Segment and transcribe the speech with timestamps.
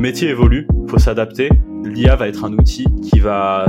[0.00, 1.50] métier évolue, faut s'adapter.
[1.84, 3.66] L'IA va être un outil qui va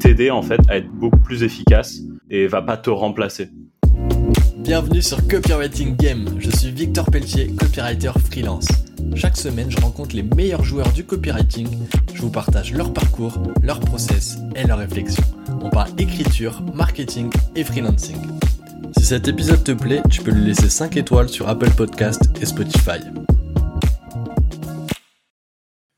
[0.00, 1.98] t'aider en fait à être beaucoup plus efficace
[2.30, 3.50] et va pas te remplacer.
[4.56, 6.24] Bienvenue sur Copywriting Game.
[6.38, 8.66] Je suis Victor Pelletier, copywriter freelance.
[9.14, 11.68] Chaque semaine, je rencontre les meilleurs joueurs du copywriting.
[12.14, 15.24] Je vous partage leur parcours, leur process et leurs réflexions.
[15.62, 18.16] On parle écriture, marketing et freelancing.
[18.96, 22.46] Si cet épisode te plaît, tu peux lui laisser 5 étoiles sur Apple Podcast et
[22.46, 23.00] Spotify.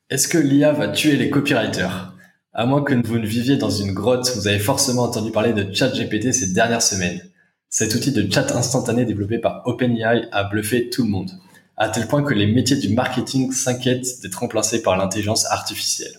[0.09, 2.13] Est-ce que l'IA va tuer les copywriters?
[2.53, 5.69] À moins que vous ne viviez dans une grotte, vous avez forcément entendu parler de
[5.69, 7.19] ChatGPT ces dernières semaines.
[7.69, 11.31] Cet outil de chat instantané développé par OpenAI a bluffé tout le monde,
[11.75, 16.13] à tel point que les métiers du marketing s'inquiètent d'être remplacés par l'intelligence artificielle.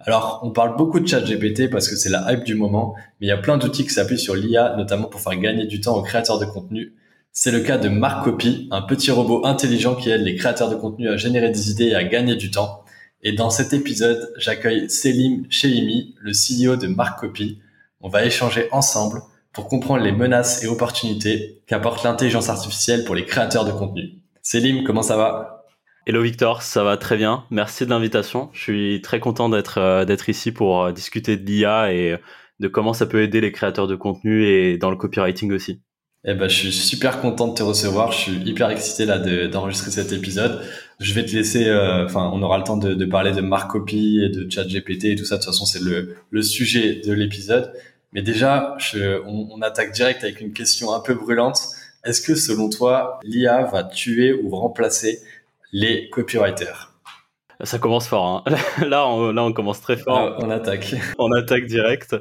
[0.00, 3.30] Alors, on parle beaucoup de ChatGPT parce que c'est la hype du moment, mais il
[3.30, 6.02] y a plein d'outils qui s'appuient sur l'IA, notamment pour faire gagner du temps aux
[6.02, 6.92] créateurs de contenu.
[7.32, 10.76] C'est le cas de Mark Copy, un petit robot intelligent qui aide les créateurs de
[10.76, 12.83] contenu à générer des idées et à gagner du temps.
[13.26, 17.58] Et dans cet épisode, j'accueille Selim Cheimi, le CEO de Copy.
[18.02, 19.22] On va échanger ensemble
[19.54, 24.10] pour comprendre les menaces et opportunités qu'apporte l'intelligence artificielle pour les créateurs de contenu.
[24.42, 25.64] Selim, comment ça va?
[26.06, 27.44] Hello Victor, ça va très bien.
[27.50, 28.50] Merci de l'invitation.
[28.52, 32.18] Je suis très content d'être euh, d'être ici pour euh, discuter de l'IA et
[32.60, 35.80] de comment ça peut aider les créateurs de contenu et dans le copywriting aussi.
[36.26, 38.12] Eh ben, je suis super content de te recevoir.
[38.12, 39.18] Je suis hyper excité là
[39.48, 40.62] d'enregistrer cet épisode.
[41.00, 41.68] Je vais te laisser.
[41.68, 45.24] Euh, enfin, on aura le temps de, parler de Marcopy et de ChatGPT et tout
[45.24, 45.36] ça.
[45.36, 47.72] De toute façon, c'est le, le sujet de l'épisode.
[48.14, 48.76] Mais déjà,
[49.26, 51.60] on, attaque direct avec une question un peu brûlante.
[52.04, 55.20] Est-ce que selon toi, l'IA va tuer ou remplacer
[55.72, 56.93] les copywriters?
[57.62, 58.44] Ça commence fort.
[58.46, 58.56] Hein.
[58.86, 60.18] Là, on, là, on commence très fort.
[60.18, 60.94] Ah, on attaque.
[61.18, 62.16] On attaque direct.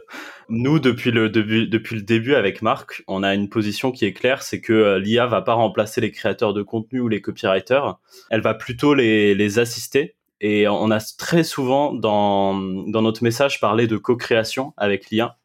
[0.50, 4.14] Nous, depuis le début, depuis le début avec Marc, on a une position qui est
[4.14, 7.98] claire, c'est que euh, l'IA va pas remplacer les créateurs de contenu ou les copywriters.
[8.30, 10.16] Elle va plutôt les, les assister.
[10.42, 15.38] Et on a très souvent dans, dans notre message parlé de co-création avec l'IA.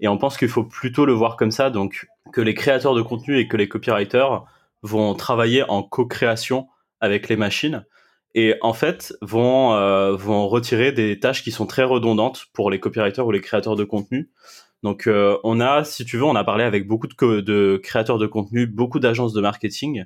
[0.00, 3.02] Et on pense qu'il faut plutôt le voir comme ça, donc que les créateurs de
[3.02, 4.44] contenu et que les copywriters
[4.82, 6.68] vont travailler en co-création
[7.00, 7.84] avec les machines
[8.34, 12.80] et en fait vont euh, vont retirer des tâches qui sont très redondantes pour les
[12.80, 14.30] copywriters ou les créateurs de contenu.
[14.82, 18.18] Donc euh, on a, si tu veux, on a parlé avec beaucoup de, de créateurs
[18.18, 20.04] de contenu, beaucoup d'agences de marketing,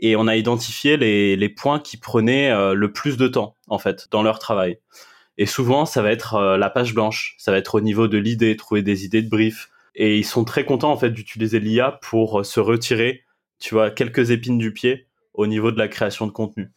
[0.00, 3.78] et on a identifié les, les points qui prenaient euh, le plus de temps en
[3.78, 4.78] fait dans leur travail.
[5.38, 8.56] Et souvent, ça va être la page blanche, ça va être au niveau de l'idée,
[8.56, 9.68] trouver des idées de brief.
[9.94, 13.24] Et ils sont très contents en fait d'utiliser l'IA pour se retirer,
[13.58, 16.70] tu vois, quelques épines du pied au niveau de la création de contenu.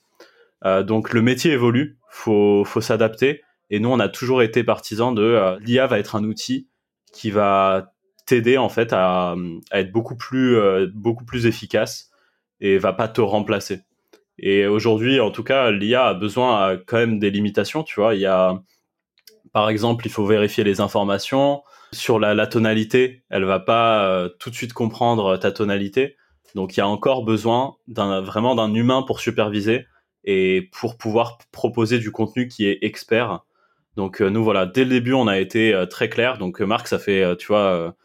[0.65, 3.41] Euh, donc le métier évolue, faut faut s'adapter.
[3.69, 6.69] Et nous, on a toujours été partisans de euh, l'IA va être un outil
[7.13, 7.93] qui va
[8.25, 9.35] t'aider en fait à,
[9.71, 12.09] à, être beaucoup plus euh, beaucoup plus efficace
[12.59, 13.81] et va pas te remplacer.
[14.37, 17.83] Et aujourd'hui, en tout cas, l'IA a besoin quand même des limitations.
[17.83, 18.61] Tu vois, il y a
[19.53, 23.23] par exemple, il faut vérifier les informations sur la, la tonalité.
[23.29, 26.17] Elle va pas tout de suite comprendre ta tonalité.
[26.55, 29.87] Donc, il y a encore besoin d'un vraiment d'un humain pour superviser
[30.23, 33.45] et pour pouvoir proposer du contenu qui est expert.
[33.95, 36.37] Donc euh, nous voilà, dès le début on a été euh, très clair.
[36.37, 37.95] Donc euh, Marc, ça fait, tu vois,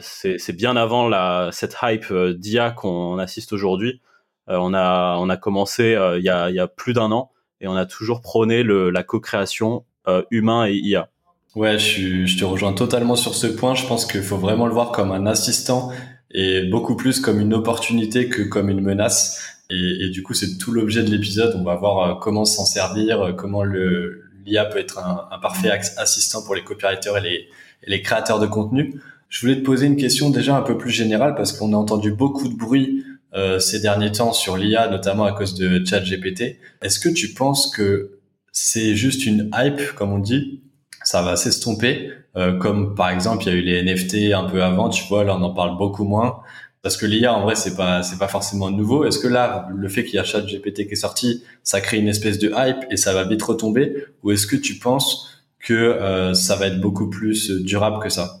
[0.00, 1.10] c'est bien avant
[1.52, 4.00] cette hype d'IA qu'on assiste aujourd'hui.
[4.46, 7.76] on a on a commencé il y a, y, a, plus d'un an et on
[7.76, 9.84] a toujours prôné la co-création
[10.30, 11.10] humain et IA.
[11.54, 13.74] Ouais, je te rejoins totalement sur ce point.
[13.74, 15.90] Je pense qu'il faut vraiment le voir comme un assistant
[16.30, 19.57] et beaucoup plus comme une opportunité que comme une menace.
[19.70, 21.54] Et, et du coup, c'est tout l'objet de l'épisode.
[21.58, 25.38] On va voir euh, comment s'en servir, euh, comment le l'IA peut être un, un,
[25.38, 27.48] parfait assistant pour les copywriters et les,
[27.82, 29.00] et les créateurs de contenu.
[29.28, 32.12] Je voulais te poser une question déjà un peu plus générale parce qu'on a entendu
[32.12, 36.58] beaucoup de bruit euh, ces derniers temps sur l'IA, notamment à cause de ChatGPT.
[36.80, 38.18] Est-ce que tu penses que
[38.52, 40.62] c'est juste une hype, comme on dit,
[41.04, 44.62] ça va s'estomper, euh, comme par exemple il y a eu les NFT un peu
[44.62, 46.40] avant, tu vois, là on en parle beaucoup moins.
[46.82, 49.04] Parce que l'IA, en vrai, c'est pas, c'est pas forcément nouveau.
[49.04, 52.08] Est-ce que là, le fait qu'il y a ChatGPT qui est sorti, ça crée une
[52.08, 54.04] espèce de hype et ça va vite retomber?
[54.22, 58.40] Ou est-ce que tu penses que euh, ça va être beaucoup plus durable que ça?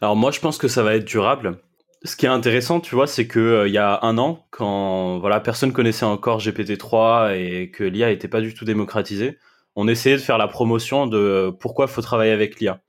[0.00, 1.58] Alors moi, je pense que ça va être durable.
[2.04, 5.18] Ce qui est intéressant, tu vois, c'est que euh, il y a un an, quand
[5.18, 9.38] voilà, personne connaissait encore GPT-3 et que l'IA n'était pas du tout démocratisée,
[9.74, 12.80] on essayait de faire la promotion de pourquoi faut travailler avec l'IA.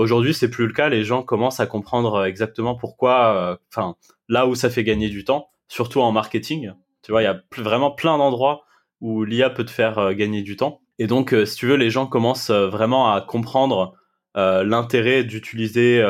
[0.00, 0.88] Aujourd'hui, c'est plus le cas.
[0.88, 3.36] Les gens commencent à comprendre euh, exactement pourquoi.
[3.36, 3.96] Euh, enfin,
[4.30, 6.72] là où ça fait gagner du temps, surtout en marketing.
[7.02, 8.64] Tu vois, il y a vraiment plein d'endroits
[9.02, 10.80] où l'IA peut te faire euh, gagner du temps.
[10.98, 13.94] Et donc, si tu veux, les gens commencent vraiment à comprendre
[14.34, 16.04] l'intérêt d'utiliser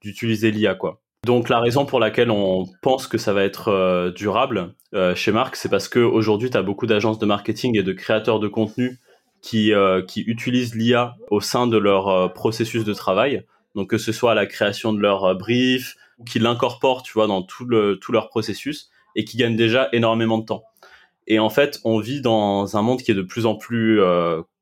[0.00, 0.78] d'utiliser l'IA.
[1.26, 4.74] Donc, la raison pour laquelle on pense que ça va être durable
[5.14, 8.40] chez Marc, c'est parce que aujourd'hui, tu as beaucoup d'agences de marketing et de créateurs
[8.40, 8.98] de contenu
[9.44, 9.72] qui,
[10.08, 13.44] qui utilisent l'IA au sein de leur processus de travail.
[13.74, 17.42] Donc que ce soit la création de leur brief, ou qui l'incorporent, tu vois, dans
[17.42, 20.64] tout, le, tout leur processus et qui gagnent déjà énormément de temps.
[21.26, 24.00] Et en fait, on vit dans un monde qui est de plus en plus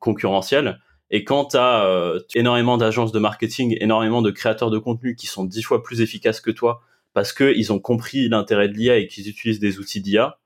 [0.01, 0.81] concurrentiel.
[1.11, 5.45] Et quand tu as énormément d'agences de marketing, énormément de créateurs de contenu qui sont
[5.45, 6.81] dix fois plus efficaces que toi
[7.15, 10.39] parce qu'ils ont compris l'intérêt de l'IA et qu'ils utilisent des outils d'IA,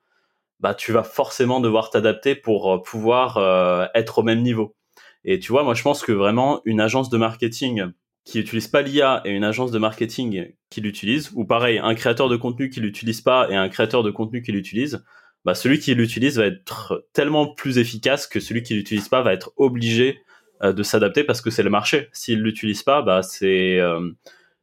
[0.61, 4.75] bah tu vas forcément devoir t'adapter pour euh, pouvoir euh, être au même niveau.
[5.25, 7.93] Et tu vois, moi je pense que vraiment une agence de marketing
[8.25, 12.29] qui utilise pas l'IA et une agence de marketing qui l'utilise, ou pareil, un créateur
[12.29, 15.05] de contenu qui l'utilise pas et un créateur de contenu qui l'utilise,
[15.45, 19.33] bah celui qui l'utilise va être tellement plus efficace que celui qui l'utilise pas va
[19.33, 20.21] être obligé
[20.63, 22.09] euh, de s'adapter parce que c'est le marché.
[22.13, 23.79] S'il l'utilise pas, bah c'est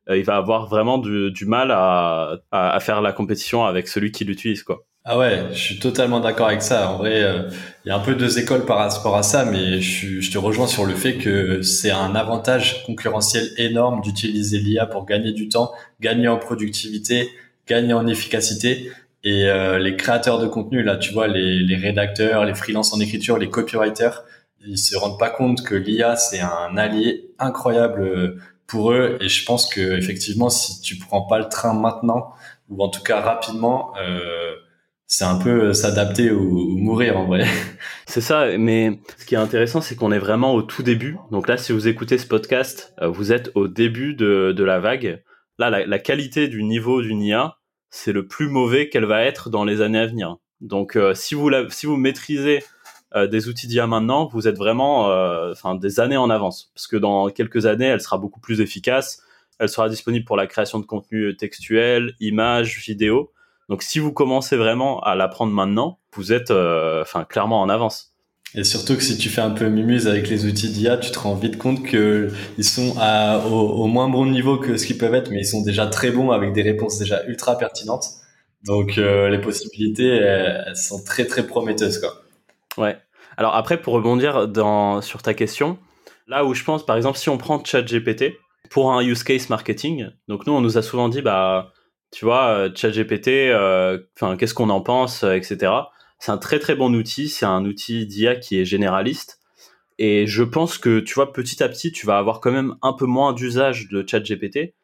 [0.10, 4.12] il va avoir vraiment du, du mal à, à, à, faire la compétition avec celui
[4.12, 4.86] qui l'utilise quoi.
[5.06, 6.90] Ah ouais, je suis totalement d'accord avec ça.
[6.92, 7.50] En vrai, euh,
[7.84, 10.38] il y a un peu deux écoles par rapport à ça, mais je, je te
[10.38, 15.50] rejoins sur le fait que c'est un avantage concurrentiel énorme d'utiliser l'IA pour gagner du
[15.50, 17.30] temps, gagner en productivité,
[17.68, 18.92] gagner en efficacité.
[19.26, 23.00] Et euh, les créateurs de contenu, là, tu vois, les, les rédacteurs, les freelances en
[23.02, 24.24] écriture, les copywriters,
[24.66, 29.18] ils se rendent pas compte que l'IA c'est un allié incroyable euh, pour eux.
[29.20, 32.32] Et je pense que effectivement, si tu prends pas le train maintenant,
[32.70, 33.94] ou en tout cas rapidement,
[35.08, 37.46] c'est un peu euh, s'adapter ou, mourir en vrai.
[38.08, 41.18] C'est ça, mais ce qui est intéressant, c'est qu'on est vraiment au tout début.
[41.32, 44.80] Donc là, si vous écoutez ce podcast, euh, vous êtes au début de, de la
[44.80, 45.24] vague.
[45.58, 47.58] Là, la, qualité du niveau d'une IA,
[47.90, 50.38] c'est le plus mauvais qu'elle va être dans les années à venir.
[50.62, 52.64] Donc, euh, si vous si vous maîtrisez
[53.30, 55.08] des outils d'IA maintenant, vous êtes vraiment,
[55.76, 59.22] des années en avance, parce que dans quelques années, elle sera beaucoup plus efficace.
[59.60, 63.32] Elle sera disponible pour la création de contenu textuel, images, vidéos.
[63.74, 68.14] Donc si vous commencez vraiment à l'apprendre maintenant, vous êtes euh, enfin clairement en avance.
[68.54, 71.18] Et surtout que si tu fais un peu mimuse avec les outils d'IA, tu te
[71.18, 72.30] rends vite compte que
[72.60, 75.64] ils sont à, au, moins bon niveau que ce qu'ils peuvent être, mais ils sont
[75.64, 78.06] déjà très bons avec des réponses déjà ultra pertinentes.
[78.64, 82.14] Donc euh, les possibilités elles, sont très très prometteuses quoi.
[82.78, 82.96] Ouais.
[83.38, 85.80] Alors après pour rebondir dans sur ta question,
[86.28, 88.38] là où je pense par exemple si on prend ChatGPT
[88.70, 91.73] pour un use case marketing, donc nous on nous a souvent dit bah
[92.14, 95.72] tu vois, euh, ChatGPT, euh, enfin, qu'est-ce qu'on en pense, euh, etc.
[96.20, 97.28] C'est un très très bon outil.
[97.28, 99.40] C'est un outil d'IA qui est généraliste.
[100.00, 102.94] Et je pense que, tu vois, petit à petit, tu vas avoir quand même un
[102.94, 104.76] peu moins d'usage de ChatGPT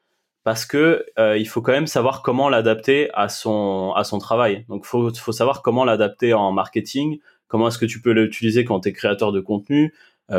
[0.43, 4.65] parce que il faut quand même savoir comment l'adapter à son à son travail.
[4.69, 7.19] Donc, faut faut savoir comment l'adapter en marketing.
[7.47, 9.93] Comment est-ce que tu peux l'utiliser quand tu es créateur de contenu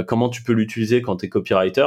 [0.06, 1.86] Comment tu peux l'utiliser quand tu es copywriter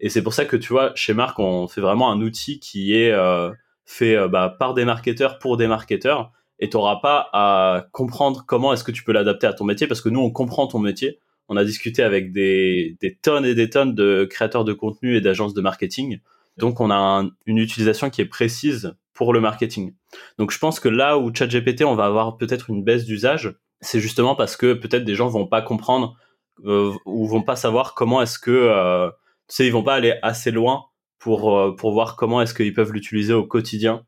[0.00, 2.94] Et c'est pour ça que, tu vois, chez Marc, on fait vraiment un outil qui
[2.94, 3.12] est
[3.90, 8.44] fait euh, bah, par des marketeurs pour des marketeurs et tu n'auras pas à comprendre
[8.46, 10.78] comment est-ce que tu peux l'adapter à ton métier parce que nous on comprend ton
[10.78, 11.18] métier.
[11.48, 15.20] On a discuté avec des, des tonnes et des tonnes de créateurs de contenu et
[15.20, 16.20] d'agences de marketing.
[16.56, 19.94] Donc on a une utilisation qui est précise pour le marketing.
[20.38, 23.98] Donc je pense que là où ChatGPT on va avoir peut-être une baisse d'usage, c'est
[23.98, 26.16] justement parce que peut-être des gens vont pas comprendre
[26.64, 29.10] euh, ou vont pas savoir comment est-ce que euh,
[29.48, 30.89] tu sais ils vont pas aller assez loin
[31.20, 34.02] pour, euh, pour voir comment est-ce qu'ils peuvent l'utiliser au quotidien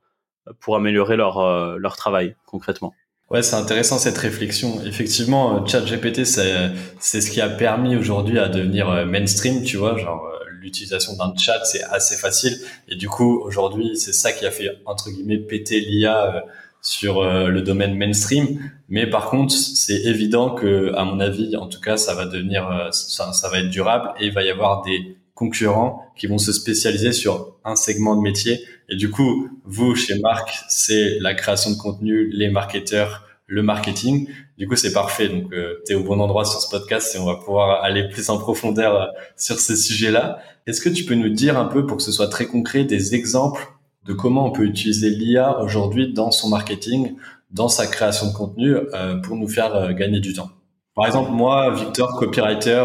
[0.58, 2.94] pour améliorer leur, euh, leur travail concrètement.
[3.30, 4.82] Ouais, c'est intéressant cette réflexion.
[4.84, 9.96] Effectivement, euh, ChatGPT, c'est c'est ce qui a permis aujourd'hui à devenir mainstream, tu vois,
[9.96, 10.28] genre
[10.60, 12.56] l'utilisation d'un chat, c'est assez facile
[12.88, 16.44] et du coup, aujourd'hui, c'est ça qui a fait entre guillemets péter l'IA
[16.82, 21.80] sur le domaine mainstream, mais par contre, c'est évident que à mon avis, en tout
[21.80, 25.16] cas, ça va devenir ça, ça va être durable et il va y avoir des
[25.42, 28.60] concurrents qui vont se spécialiser sur un segment de métier.
[28.88, 34.28] Et du coup, vous, chez Marc, c'est la création de contenu, les marketeurs, le marketing.
[34.56, 35.28] Du coup, c'est parfait.
[35.28, 38.08] Donc, euh, tu es au bon endroit sur ce podcast et on va pouvoir aller
[38.08, 39.06] plus en profondeur euh,
[39.36, 40.38] sur ces sujets-là.
[40.68, 43.16] Est-ce que tu peux nous dire un peu, pour que ce soit très concret, des
[43.16, 43.66] exemples
[44.06, 47.16] de comment on peut utiliser l'IA aujourd'hui dans son marketing,
[47.50, 50.50] dans sa création de contenu, euh, pour nous faire gagner du temps?
[50.94, 52.84] Par exemple, moi, Victor, copywriter,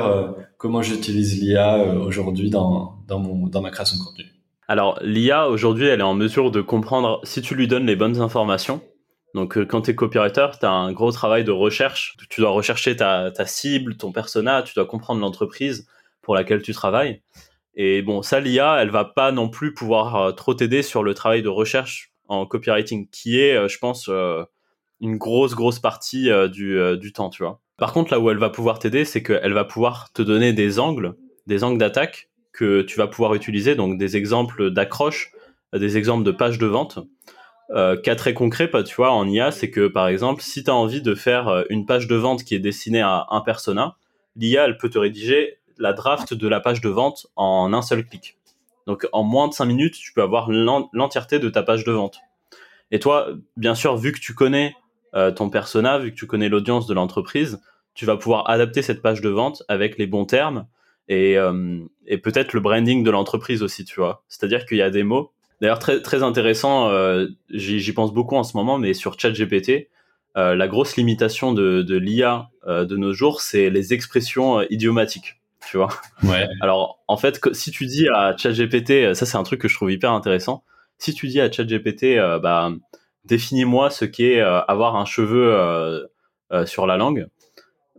[0.57, 4.25] comment j'utilise l'IA euh, aujourd'hui dans, dans, dans ma création de contenu?
[4.67, 8.21] Alors, l'IA, aujourd'hui, elle est en mesure de comprendre si tu lui donnes les bonnes
[8.21, 8.81] informations.
[9.33, 12.17] Donc, euh, quand tu es copywriter, tu as un gros travail de recherche.
[12.29, 15.87] Tu dois rechercher ta, ta cible, ton persona, tu dois comprendre l'entreprise
[16.21, 17.21] pour laquelle tu travailles.
[17.75, 21.13] Et bon, ça, l'IA, elle va pas non plus pouvoir euh, trop t'aider sur le
[21.13, 24.09] travail de recherche en copywriting, qui est, je pense,
[24.99, 27.61] une grosse, grosse partie du, du temps, tu vois.
[27.77, 30.79] Par contre, là où elle va pouvoir t'aider, c'est qu'elle va pouvoir te donner des
[30.79, 31.15] angles,
[31.45, 35.31] des angles d'attaque que tu vas pouvoir utiliser, donc des exemples d'accroche,
[35.73, 36.99] des exemples de pages de vente.
[37.69, 40.75] Euh, cas très concret, tu vois, en IA, c'est que par exemple, si tu as
[40.75, 43.97] envie de faire euh, une page de vente qui est destinée à un persona,
[44.35, 48.05] l'IA, elle peut te rédiger la draft de la page de vente en un seul
[48.05, 48.37] clic.
[48.87, 52.19] Donc en moins de 5 minutes, tu peux avoir l'entièreté de ta page de vente.
[52.89, 54.73] Et toi, bien sûr, vu que tu connais
[55.17, 57.59] euh, ton persona, vu que tu connais l'audience de l'entreprise,
[57.95, 60.67] tu vas pouvoir adapter cette page de vente avec les bons termes
[61.07, 64.23] et, euh, et peut-être le branding de l'entreprise aussi, tu vois.
[64.27, 65.31] C'est-à-dire qu'il y a des mots.
[65.59, 69.89] D'ailleurs, très, très intéressant, euh, j'y pense beaucoup en ce moment, mais sur ChatGPT,
[70.35, 75.89] la grosse limitation de, de l'IA de nos jours, c'est les expressions idiomatiques tu vois.
[76.23, 76.47] Ouais.
[76.61, 79.91] Alors, en fait, si tu dis à ChatGPT, ça c'est un truc que je trouve
[79.91, 80.63] hyper intéressant.
[80.99, 82.71] Si tu dis à ChatGPT, bah,
[83.27, 87.27] définis-moi ce qu'est euh, avoir un cheveu euh, sur la langue,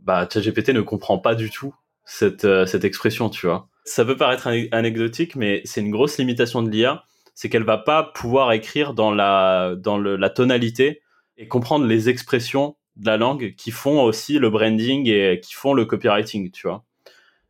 [0.01, 3.69] bah, ChatGPT ne comprend pas du tout cette, cette expression, tu vois.
[3.85, 7.05] Ça peut paraître anecdotique, mais c'est une grosse limitation de l'IA,
[7.35, 11.03] c'est qu'elle va pas pouvoir écrire dans la, dans la tonalité
[11.37, 15.73] et comprendre les expressions de la langue qui font aussi le branding et qui font
[15.73, 16.85] le copywriting, tu vois.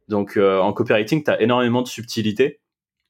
[0.08, 2.60] Donc euh, en copywriting, tu as énormément de subtilité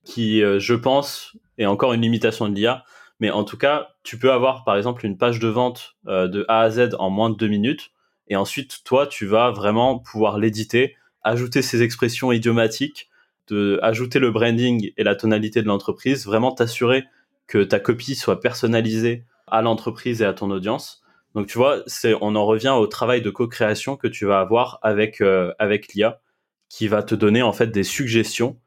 [0.04, 2.84] qui, euh, je pense, est encore une limitation de l'IA.
[3.20, 6.44] Mais en tout cas, tu peux avoir par exemple une page de vente euh, de
[6.48, 7.90] A à Z en moins de deux minutes.
[8.28, 13.08] Et ensuite, toi, tu vas vraiment pouvoir l'éditer, ajouter ces expressions idiomatiques,
[13.48, 17.04] de, ajouter le branding et la tonalité de l'entreprise, vraiment t'assurer
[17.46, 21.02] que ta copie soit personnalisée à l'entreprise et à ton audience.
[21.34, 24.78] Donc tu vois, c'est on en revient au travail de co-création que tu vas avoir
[24.82, 25.22] avec
[25.58, 26.20] avec l'IA
[26.68, 28.58] qui va te donner en fait des suggestions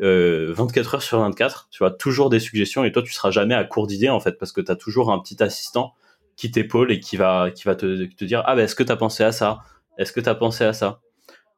[0.00, 1.68] euh, 24 heures sur 24.
[1.70, 4.38] Tu vois, toujours des suggestions et toi, tu seras jamais à court d'idées en fait
[4.38, 5.94] parce que tu as toujours un petit assistant
[6.36, 8.92] qui t'épaule et qui va, qui va te, te dire Ah, ben, est-ce que tu
[8.92, 9.60] as pensé à ça?
[9.98, 11.00] Est-ce que tu as pensé à ça?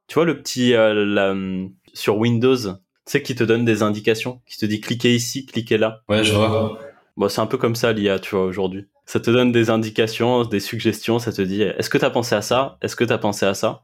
[0.07, 2.73] Tu vois, le petit euh, sur Windows, tu
[3.05, 6.03] sais, qui te donne des indications, qui te dit cliquez ici, cliquez là.
[6.09, 6.79] Ouais, je vois.
[7.17, 8.87] Bon, c'est un peu comme ça l'IA, tu vois, aujourd'hui.
[9.05, 12.35] Ça te donne des indications, des suggestions, ça te dit est-ce que tu as pensé
[12.35, 12.79] à ça?
[12.81, 13.83] Est-ce que tu as pensé à ça?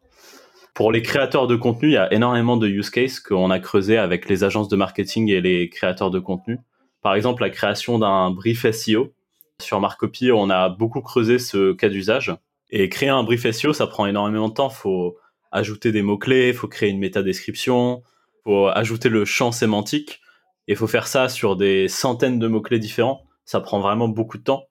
[0.76, 3.96] Pour les créateurs de contenu, il y a énormément de use cases qu'on a creusé
[3.96, 6.58] avec les agences de marketing et les créateurs de contenu.
[7.00, 9.14] Par exemple, la création d'un brief SEO.
[9.62, 12.36] Sur Marcopy, on a beaucoup creusé ce cas d'usage.
[12.68, 14.68] Et créer un brief SEO, ça prend énormément de temps.
[14.68, 15.16] Faut
[15.50, 18.02] ajouter des mots-clés, faut créer une métadescription,
[18.44, 20.20] faut ajouter le champ sémantique.
[20.68, 23.22] Et faut faire ça sur des centaines de mots-clés différents.
[23.46, 24.66] Ça prend vraiment beaucoup de temps.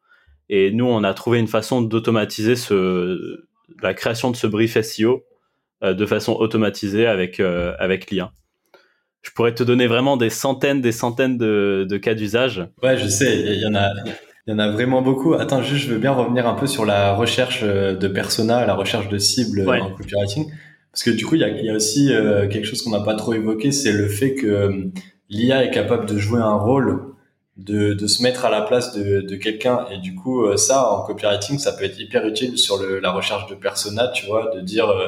[0.49, 3.47] Et nous, on a trouvé une façon d'automatiser ce,
[3.81, 5.23] la création de ce brief SEO
[5.81, 8.31] de façon automatisée avec, euh, avec l'IA.
[9.21, 12.65] Je pourrais te donner vraiment des centaines, des centaines de, de cas d'usage.
[12.83, 13.89] Ouais, je sais, il y en a.
[14.47, 15.33] Il y en a vraiment beaucoup.
[15.33, 18.75] Attends, juste, je veux bien revenir un peu sur la recherche euh, de persona, la
[18.75, 20.51] recherche de cible en copywriting.
[20.91, 22.09] Parce que du coup, il y a, il y a aussi
[22.49, 24.91] quelque chose qu'on n'a pas trop évoqué, c'est le fait que
[25.29, 27.15] l'IA est capable de jouer un rôle,
[27.57, 29.87] de, de se mettre à la place de, de quelqu'un.
[29.91, 33.47] Et du coup, ça, en copywriting, ça peut être hyper utile sur le, la recherche
[33.47, 35.07] de persona, tu vois, de dire euh,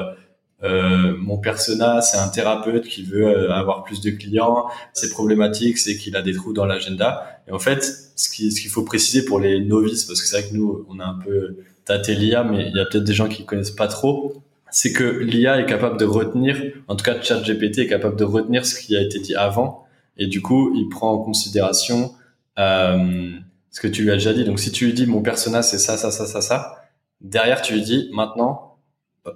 [0.62, 4.66] mon persona, c'est un thérapeute qui veut euh, avoir plus de clients.
[4.92, 7.42] Ses problématiques, c'est qu'il a des trous dans l'agenda.
[7.46, 7.84] Et en fait,
[8.16, 10.98] ce qu'il ce faut préciser pour les novices, parce que c'est vrai que nous, on
[10.98, 13.88] a un peu tâté l'IA, mais il y a peut-être des gens qui connaissent pas
[13.88, 18.24] trop, c'est que l'IA est capable de retenir, en tout cas ChatGPT est capable de
[18.24, 19.86] retenir ce qui a été dit avant,
[20.18, 22.12] et du coup, il prend en considération
[22.58, 23.30] euh,
[23.70, 24.44] ce que tu lui as déjà dit.
[24.44, 26.82] Donc, si tu lui dis mon persona, c'est ça, ça, ça, ça, ça,
[27.20, 28.67] derrière, tu lui dis maintenant,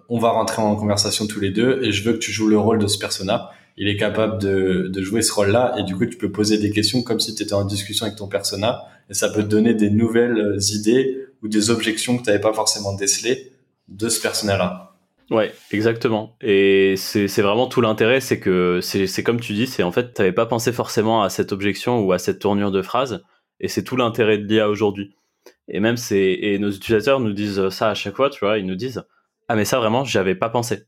[0.08, 2.58] on va rentrer en conversation tous les deux et je veux que tu joues le
[2.58, 3.50] rôle de ce persona.
[3.76, 7.02] Il est capable de, jouer ce rôle-là et du coup tu peux poser des questions
[7.02, 9.90] comme si tu étais en discussion avec ton persona et ça peut te donner des
[9.90, 13.52] nouvelles idées ou des objections que tu n'avais pas forcément décelées
[13.88, 14.92] de ce persona-là.
[15.30, 16.36] Ouais, exactement.
[16.42, 20.20] Et c'est vraiment tout l'intérêt, c'est que c'est comme tu dis, c'est en fait, tu
[20.20, 23.24] n'avais pas pensé forcément à cette objection ou à cette tournure de phrase,
[23.58, 25.14] et c'est tout l'intérêt de l'IA aujourd'hui.
[25.68, 28.66] Et même c'est et nos utilisateurs nous disent ça à chaque fois, tu vois, ils
[28.66, 29.04] nous disent
[29.48, 30.86] ah mais ça vraiment, j'y avais pas pensé.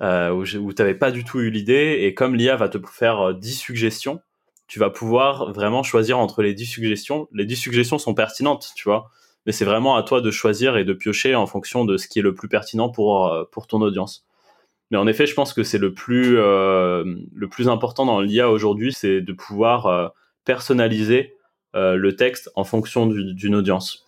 [0.00, 3.34] Euh, où, tu n'avais pas du tout eu l'idée, et comme l'IA va te faire
[3.34, 4.20] 10 euh, suggestions,
[4.66, 7.28] tu vas pouvoir vraiment choisir entre les 10 suggestions.
[7.32, 9.10] Les 10 suggestions sont pertinentes, tu vois,
[9.46, 12.18] mais c'est vraiment à toi de choisir et de piocher en fonction de ce qui
[12.18, 14.26] est le plus pertinent pour, euh, ton audience.
[14.90, 17.04] Mais en effet, je pense que c'est le plus, euh,
[17.66, 20.12] important dans l'IA aujourd'hui, c'est de pouvoir
[20.44, 21.34] personnaliser
[21.74, 24.03] le texte en fonction d'une audience.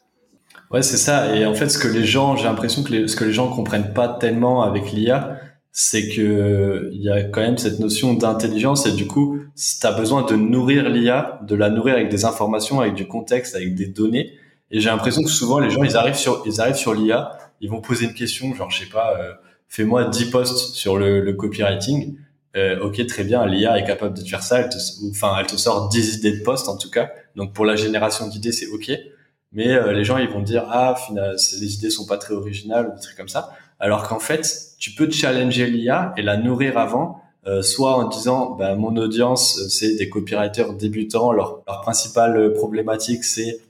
[0.71, 1.37] Ouais, c'est ça.
[1.37, 3.49] Et en fait, ce que les gens, j'ai l'impression que les, ce que les gens
[3.49, 5.39] comprennent pas tellement avec l'IA,
[5.71, 9.93] c'est que il y a quand même cette notion d'intelligence et du coup, tu as
[9.93, 13.87] besoin de nourrir l'IA, de la nourrir avec des informations, avec du contexte, avec des
[13.87, 14.33] données.
[14.71, 17.71] Et j'ai l'impression que souvent les gens, ils arrivent sur, ils arrivent sur l'IA, ils
[17.71, 19.33] vont poser une question, genre je sais pas, euh,
[19.69, 22.17] fais-moi 10 posts sur le, le copywriting.
[22.57, 24.61] Euh, ok, très bien, l'IA est capable de faire ça.
[24.61, 24.79] Elle te,
[25.11, 27.11] enfin, elle te sort 10 idées de posts en tout cas.
[27.37, 28.91] Donc pour la génération d'idées, c'est ok
[29.53, 32.95] mais euh, les gens ils vont dire ah les idées sont pas très originales ou
[32.95, 33.51] des trucs comme ça
[33.81, 38.57] Alors qu'en fait, tu peux challenger l'IA et la nourrir avant, euh, soit en disant,
[38.57, 43.61] bah, mon audience, c'est des copywriters débutants, leur, leur principale problématique, c'est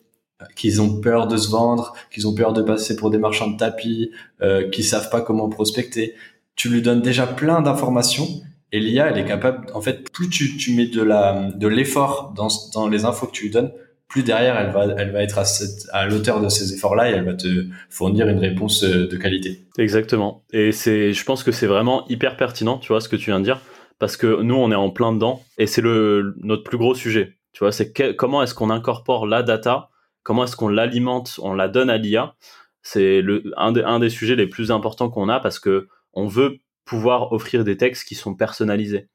[0.54, 3.56] qu'ils ont peur de se vendre, qu'ils ont peur de passer pour des marchands de
[3.56, 4.10] tapis,
[4.42, 6.14] euh, qu'ils savent pas comment prospecter.
[6.56, 8.26] Tu lui donnes déjà plein d'informations
[8.72, 12.32] et l'IA, elle est capable, en fait, plus tu, tu mets de la, de l'effort
[12.34, 13.72] dans, dans les infos que tu lui donnes,
[14.08, 17.14] plus derrière elle va, elle va être à, cette, à l'auteur de ces efforts-là et
[17.14, 19.66] elle va te fournir une réponse euh, de qualité.
[19.78, 20.44] Exactement.
[20.52, 23.40] Et c'est, je pense que c'est vraiment hyper pertinent, tu vois, ce que tu viens
[23.40, 23.60] de dire,
[23.98, 27.36] parce que nous, on est en plein dedans et c'est le, notre plus gros sujet.
[27.52, 29.88] Tu vois, c'est comment est-ce qu'on incorpore la data?
[30.22, 32.34] Comment est-ce qu'on l'alimente, on la donne à l'IA.
[32.82, 36.58] C'est le, un, un, des sujets les plus importants qu'on a parce que on veut
[36.84, 39.08] pouvoir offrir des textes qui sont personnalisés.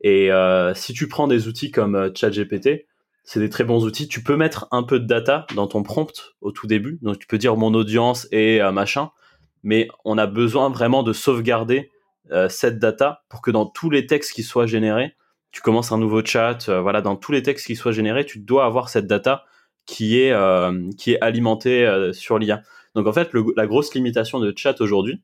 [0.00, 2.86] Et euh, si tu prends des outils comme euh, ChatGPT,
[3.24, 4.08] c'est des très bons outils.
[4.08, 6.98] Tu peux mettre un peu de data dans ton prompt au tout début.
[7.02, 9.10] Donc tu peux dire mon audience et euh, machin,
[9.62, 11.90] mais on a besoin vraiment de sauvegarder
[12.30, 15.14] euh, cette data pour que dans tous les textes qui soient générés,
[15.52, 18.40] tu commences un nouveau chat, euh, voilà, dans tous les textes qui soient générés, tu
[18.40, 19.44] dois avoir cette data
[19.86, 22.62] qui est euh, qui est alimenté euh, sur l'IA.
[22.94, 25.22] Donc en fait, la grosse limitation de chat aujourd'hui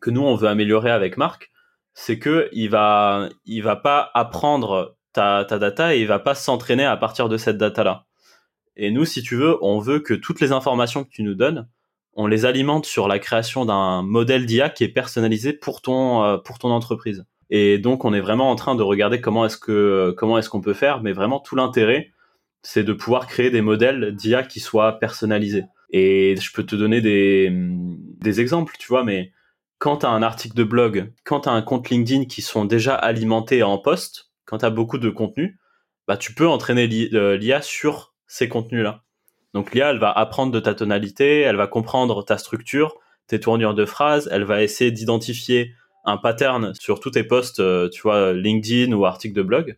[0.00, 1.50] que nous on veut améliorer avec Marc,
[1.94, 6.34] c'est que il va il va pas apprendre ta, ta data et il va pas
[6.34, 8.04] s'entraîner à partir de cette data là.
[8.76, 11.68] Et nous, si tu veux, on veut que toutes les informations que tu nous donnes,
[12.14, 16.38] on les alimente sur la création d'un modèle d'IA qui est personnalisé pour ton euh,
[16.38, 17.24] pour ton entreprise.
[17.50, 20.74] Et donc, on est vraiment en train de regarder comment est-ce que comment qu'on peut
[20.74, 22.12] faire, mais vraiment tout l'intérêt,
[22.62, 25.64] c'est de pouvoir créer des modèles d'IA qui soient personnalisés.
[25.90, 29.32] Et je peux te donner des, des exemples, tu vois, mais
[29.78, 32.64] quand tu as un article de blog, quand tu as un compte LinkedIn qui sont
[32.64, 35.58] déjà alimentés en post, quand tu as beaucoup de contenu,
[36.08, 39.02] bah, tu peux entraîner l'IA sur ces contenus-là.
[39.52, 43.74] Donc l'IA, elle va apprendre de ta tonalité, elle va comprendre ta structure, tes tournures
[43.74, 45.74] de phrases, elle va essayer d'identifier
[46.06, 49.76] un pattern sur tous tes posts, euh, tu vois, LinkedIn ou articles de blog.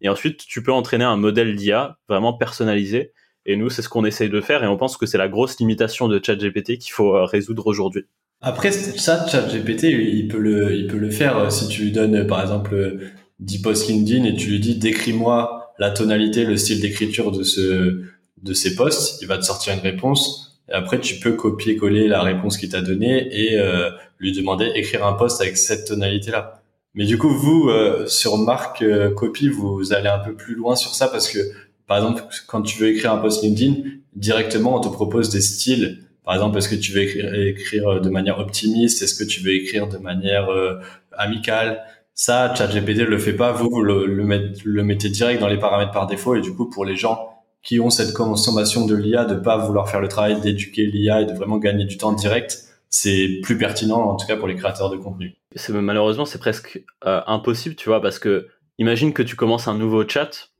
[0.00, 3.12] Et ensuite, tu peux entraîner un modèle d'IA vraiment personnalisé.
[3.44, 4.62] Et nous, c'est ce qu'on essaye de faire.
[4.62, 8.04] Et on pense que c'est la grosse limitation de ChatGPT qu'il faut euh, résoudre aujourd'hui.
[8.40, 13.00] Après, ça, ChatGPT, il peut le, faire euh, si tu lui donnes, par exemple,
[13.42, 18.02] 10 posts LinkedIn et tu lui dis, décris-moi la tonalité, le style d'écriture de ce,
[18.42, 19.20] de ces posts.
[19.22, 20.60] Il va te sortir une réponse.
[20.68, 25.04] Et après, tu peux copier-coller la réponse qu'il t'a donnée et euh, lui demander écrire
[25.04, 26.62] un post avec cette tonalité-là.
[26.94, 30.76] Mais du coup, vous, euh, sur Marc euh, Copy, vous allez un peu plus loin
[30.76, 31.38] sur ça parce que,
[31.86, 33.76] par exemple, quand tu veux écrire un post LinkedIn,
[34.14, 36.04] directement, on te propose des styles.
[36.24, 39.02] Par exemple, est-ce que tu veux écrire, écrire de manière optimiste?
[39.02, 40.78] Est-ce que tu veux écrire de manière euh,
[41.12, 41.82] amicale?
[42.14, 43.52] Ça, ChatGPT le fait pas.
[43.52, 46.34] Vous, vous le, le, le, mettez direct dans les paramètres par défaut.
[46.34, 49.88] Et du coup, pour les gens qui ont cette consommation de l'IA, de pas vouloir
[49.88, 52.58] faire le travail d'éduquer l'IA et de vraiment gagner du temps direct,
[52.92, 55.34] c'est plus pertinent, en tout cas pour les créateurs de contenu.
[55.70, 58.48] Malheureusement c'est presque euh, impossible, tu vois, parce que
[58.78, 60.50] imagine que tu commences un nouveau chat,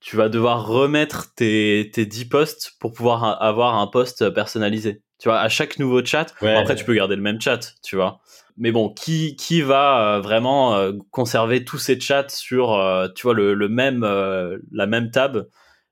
[0.00, 5.02] tu vas devoir remettre tes, tes 10 posts pour pouvoir avoir un post personnalisé.
[5.18, 8.20] Tu vois, à chaque nouveau chat, après tu peux garder le même chat, tu vois.
[8.62, 12.68] Mais bon, qui va euh, vraiment euh, conserver tous ces chats sur,
[13.14, 15.48] tu vois, la même tab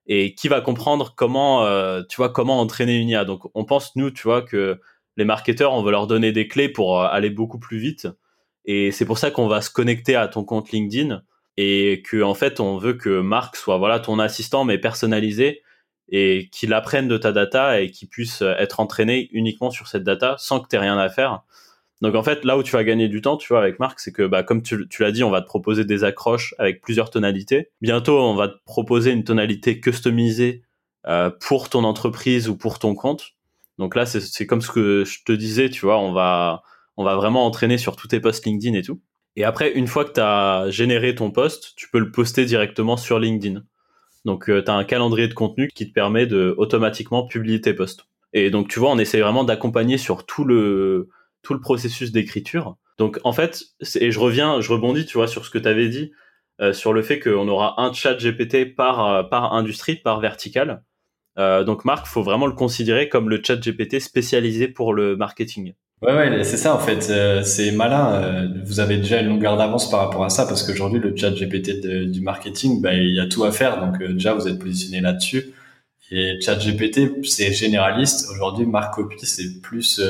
[0.07, 1.67] et qui va comprendre comment,
[2.09, 3.25] tu vois, comment entraîner une IA.
[3.25, 4.81] Donc on pense nous, tu vois, que
[5.17, 8.09] les marketeurs, on veut leur donner des clés pour euh, aller beaucoup plus vite.
[8.65, 11.23] Et c'est pour ça qu'on va se connecter à ton compte LinkedIn
[11.57, 15.63] et que fait, on veut que Marc soit voilà ton assistant mais personnalisé
[16.09, 20.37] et qu'il apprenne de ta data et qu'il puisse être entraîné uniquement sur cette data
[20.39, 21.43] sans que tu aies rien à faire.
[22.01, 24.13] Donc en fait, là où tu vas gagner du temps, tu vois, avec Marc, c'est
[24.13, 27.71] que bah, comme tu, l'as dit, on va te proposer des accroches avec plusieurs tonalités.
[27.83, 30.63] Bientôt, on va te proposer une tonalité customisée
[31.07, 33.33] euh, pour ton entreprise ou pour ton compte.
[33.79, 36.63] Donc là, c'est comme ce que je te disais, tu vois, on va,
[36.97, 39.01] on va vraiment entraîner sur tous tes posts LinkedIn et tout.
[39.37, 42.97] Et après, une fois que tu as généré ton post, tu peux le poster directement
[42.97, 43.63] sur LinkedIn.
[44.25, 47.73] Donc, euh, tu as un calendrier de contenu qui te permet de automatiquement publier tes
[47.73, 48.07] posts.
[48.33, 51.09] Et donc, tu vois, on essaie vraiment d'accompagner sur tout le,
[51.43, 52.77] tout le processus d'écriture.
[52.99, 53.63] Donc, en fait,
[53.99, 56.13] et je reviens, je rebondis, tu vois, sur ce que tu avais dit,
[56.61, 60.83] euh, sur le fait qu'on aura un chat GPT par, euh, par industrie, par vertical.
[61.39, 65.73] Euh, donc Marc, faut vraiment le considérer comme le chat GPT spécialisé pour le marketing.
[66.03, 67.03] Ouais, ouais, c'est ça en fait.
[67.45, 68.51] C'est malin.
[68.65, 72.07] Vous avez déjà une longueur d'avance par rapport à ça parce qu'aujourd'hui le chat GPT
[72.11, 73.81] du marketing, bah, il y a tout à faire.
[73.81, 75.53] Donc déjà vous êtes positionné là-dessus.
[76.11, 78.29] Et chat GPT, c'est généraliste.
[78.33, 80.01] Aujourd'hui, Marc Copy, c'est plus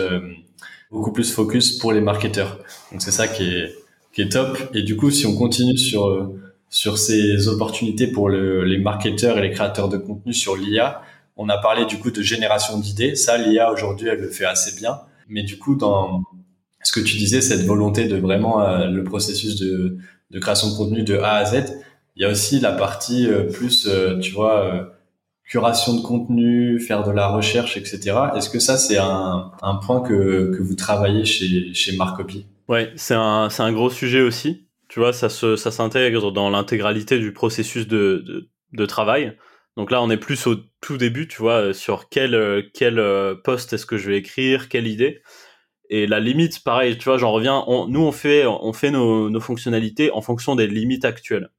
[0.91, 2.59] beaucoup plus focus pour les marketeurs.
[2.93, 3.75] Donc c'est ça qui est
[4.13, 4.59] qui est top.
[4.75, 6.33] Et du coup, si on continue sur
[6.69, 11.03] sur ces opportunités pour le, les marketeurs et les créateurs de contenu sur l'IA,
[11.37, 13.17] on a parlé du coup de génération d'idées.
[13.17, 15.01] Ça, l'IA aujourd'hui, elle le fait assez bien.
[15.29, 16.23] Mais du coup, dans,
[16.83, 19.99] ce que tu disais, cette volonté de vraiment euh, le processus de,
[20.31, 21.77] de, création de contenu de A à Z,
[22.17, 24.93] il y a aussi la partie euh, plus, euh, tu vois,
[25.51, 28.17] curation de contenu, faire de la recherche, etc.
[28.37, 32.93] Est-ce que ça, c'est un, un, point que, que vous travaillez chez, chez Marcopy Ouais,
[32.95, 34.69] c'est un, un gros sujet aussi.
[34.89, 39.37] Tu vois, ça se, ça s'intègre dans l'intégralité du processus de, de, de, travail.
[39.77, 43.03] Donc là, on est plus au tout début, tu vois, sur quel, quel
[43.43, 45.21] poste est-ce que je vais écrire, quelle idée.
[45.89, 47.65] Et la limite, pareil, tu vois, j'en reviens.
[47.89, 51.51] nous, on fait, on fait nos, nos, fonctionnalités en fonction des limites actuelles.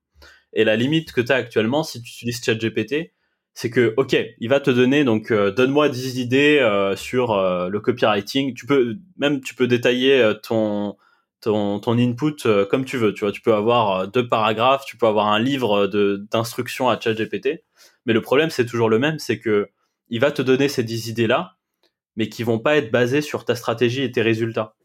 [0.53, 3.11] Et la limite que tu as actuellement, si tu utilises ChatGPT,
[3.53, 7.69] c'est que, ok, il va te donner donc, euh, donne-moi 10 idées euh, sur euh,
[7.69, 8.53] le copywriting.
[8.53, 10.97] Tu peux même, tu peux détailler ton
[11.41, 12.35] ton, ton input
[12.69, 13.13] comme tu veux.
[13.13, 16.99] Tu vois, tu peux avoir deux paragraphes, tu peux avoir un livre de d'instructions à
[16.99, 17.63] ChatGPT.
[18.05, 19.69] Mais le problème, c'est toujours le même, c'est que
[20.09, 21.57] il va te donner ces 10 idées là
[22.15, 24.75] mais qui vont pas être basés sur ta stratégie et tes résultats.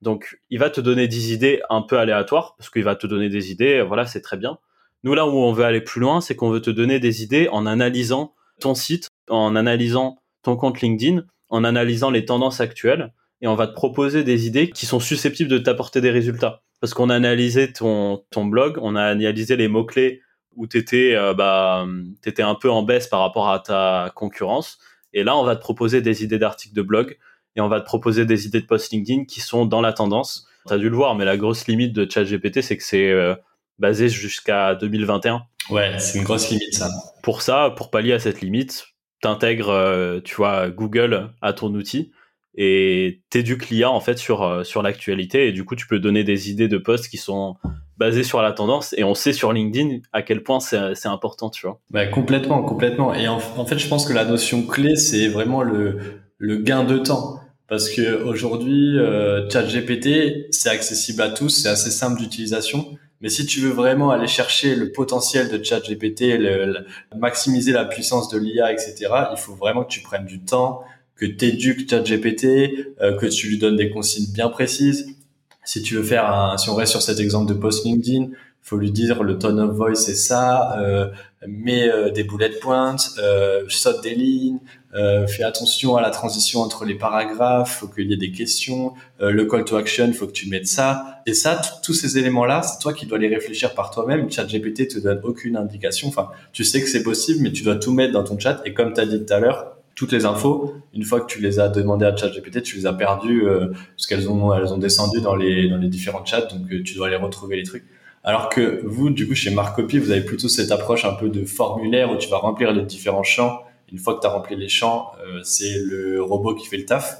[0.00, 3.28] Donc, il va te donner des idées un peu aléatoires, parce qu'il va te donner
[3.28, 4.58] des idées, voilà, c'est très bien.
[5.04, 7.48] Nous, là où on veut aller plus loin, c'est qu'on veut te donner des idées
[7.50, 13.46] en analysant ton site, en analysant ton compte LinkedIn, en analysant les tendances actuelles, et
[13.46, 16.62] on va te proposer des idées qui sont susceptibles de t'apporter des résultats.
[16.80, 20.22] Parce qu'on a analysé ton, ton blog, on a analysé les mots-clés
[20.56, 21.86] où tu étais, euh, bah,
[22.26, 24.78] étais un peu en baisse par rapport à ta concurrence,
[25.12, 27.16] et là, on va te proposer des idées d'articles de blog
[27.56, 30.46] et on va te proposer des idées de post LinkedIn qui sont dans la tendance.
[30.66, 33.34] Tu as dû le voir, mais la grosse limite de ChatGPT, c'est que c'est euh,
[33.78, 35.42] basé jusqu'à 2021.
[35.70, 36.88] Ouais, c'est une grosse limite ça.
[37.22, 38.86] Pour ça, pour pallier à cette limite,
[39.20, 42.12] t'intègres, euh, tu vois, Google à ton outil
[42.60, 45.48] et t'éduques l'IA en fait sur euh, sur l'actualité.
[45.48, 47.54] Et du coup tu peux donner des idées de posts qui sont
[47.96, 48.94] basées sur la tendance.
[48.98, 51.80] Et on sait sur LinkedIn à quel point c'est important tu vois.
[51.90, 53.14] Bah, complètement complètement.
[53.14, 55.98] Et en, fait je pense que la notion clé c'est vraiment le
[56.36, 57.40] le gain de temps.
[57.68, 63.46] Parce que aujourd'hui euh, ChatGPT c'est accessible à tous c'est assez simple d'utilisation mais si
[63.46, 68.72] tu veux vraiment aller chercher le potentiel de ChatGPT le, maximiser la puissance de l'IA
[68.72, 70.82] etc il faut vraiment que tu prennes du temps
[71.18, 75.16] que tu éduques ChatGPT, euh, que tu lui donnes des consignes bien précises.
[75.64, 78.28] Si tu veux faire un, si on reste sur cet exemple de post LinkedIn,
[78.62, 81.08] faut lui dire le tone of voice c'est ça, euh,
[81.46, 84.58] mets euh, des bullet points, euh, saute des lignes,
[84.94, 88.94] euh, fais attention à la transition entre les paragraphes, faut qu'il y ait des questions,
[89.20, 91.20] euh, le call to action, faut que tu mettes ça.
[91.26, 94.30] Et ça, tous ces éléments-là, c'est toi qui dois les réfléchir par toi-même.
[94.30, 96.08] ChatGPT te donne aucune indication.
[96.08, 98.62] Enfin, tu sais que c'est possible, mais tu dois tout mettre dans ton chat.
[98.64, 101.40] Et comme tu as dit tout à l'heure, toutes les infos, une fois que tu
[101.40, 104.78] les as demandées à ChatGPT, tu les as perdues euh, parce qu'elles ont elles ont
[104.78, 107.84] descendu dans les dans les différents chats, donc euh, tu dois aller retrouver les trucs.
[108.22, 111.44] Alors que vous, du coup, chez Marcopy, vous avez plutôt cette approche un peu de
[111.44, 113.62] formulaire où tu vas remplir les différents champs.
[113.90, 116.84] Une fois que tu as rempli les champs, euh, c'est le robot qui fait le
[116.84, 117.18] taf.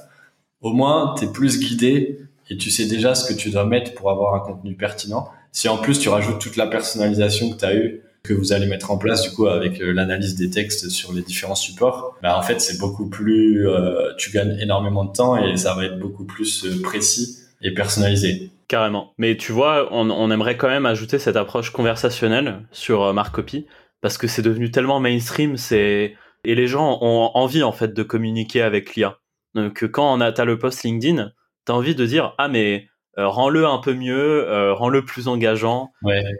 [0.61, 3.93] Au moins, tu es plus guidé et tu sais déjà ce que tu dois mettre
[3.93, 5.29] pour avoir un contenu pertinent.
[5.51, 8.67] Si en plus tu rajoutes toute la personnalisation que tu as eue que vous allez
[8.67, 12.37] mettre en place du coup avec euh, l'analyse des textes sur les différents supports, bah
[12.37, 15.97] en fait c'est beaucoup plus, euh, tu gagnes énormément de temps et ça va être
[15.97, 18.51] beaucoup plus euh, précis et personnalisé.
[18.67, 19.13] Carrément.
[19.17, 23.65] Mais tu vois, on, on aimerait quand même ajouter cette approche conversationnelle sur Marcopy
[24.01, 28.03] parce que c'est devenu tellement mainstream, c'est et les gens ont envie en fait de
[28.03, 29.19] communiquer avec l'IA.
[29.55, 31.31] Donc quand on a t'as le post LinkedIn,
[31.65, 35.91] t'as envie de dire ah mais euh, rends-le un peu mieux, euh, rends-le plus engageant.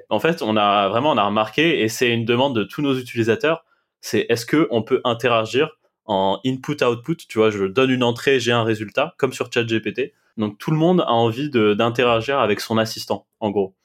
[0.09, 2.97] En fait, on a vraiment on a remarqué et c'est une demande de tous nos
[2.97, 3.65] utilisateurs,
[4.01, 5.71] c'est est-ce que on peut interagir
[6.05, 10.13] en input-output, tu vois, je donne une entrée, j'ai un résultat, comme sur ChatGPT.
[10.37, 13.75] Donc tout le monde a envie d'interagir avec son assistant, en gros.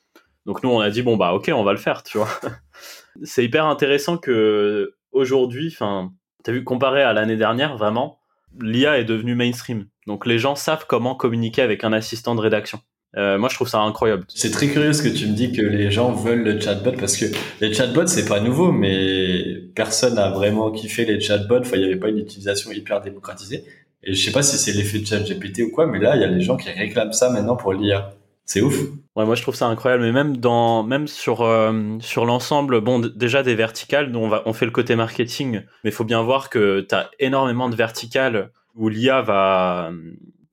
[0.47, 2.29] Donc nous, on a dit bon bah ok, on va le faire, tu vois.
[3.25, 8.19] c'est hyper intéressant que aujourd'hui, enfin, t'as vu comparé à l'année dernière, vraiment,
[8.61, 9.87] l'IA est devenue mainstream.
[10.07, 12.81] Donc les gens savent comment communiquer avec un assistant de rédaction.
[13.17, 14.25] Euh, moi, je trouve ça incroyable.
[14.29, 17.17] C'est très curieux ce que tu me dis que les gens veulent le chatbot parce
[17.17, 17.27] que
[17.61, 21.63] les chatbots c'est pas nouveau, mais personne n'a vraiment kiffé les chatbots.
[21.73, 23.65] Il n'y avait pas une utilisation hyper démocratisée.
[24.03, 26.25] Et je sais pas si c'est l'effet de ChatGPT ou quoi, mais là, il y
[26.25, 28.15] a les gens qui réclament ça maintenant pour l'IA.
[28.47, 28.79] C'est ouf.
[29.17, 32.99] Ouais, moi je trouve ça incroyable, mais même dans, même sur euh, sur l'ensemble, bon,
[32.99, 36.23] déjà des verticales, nous on va, on fait le côté marketing, mais il faut bien
[36.23, 39.93] voir que tu as énormément de verticales où l'IA va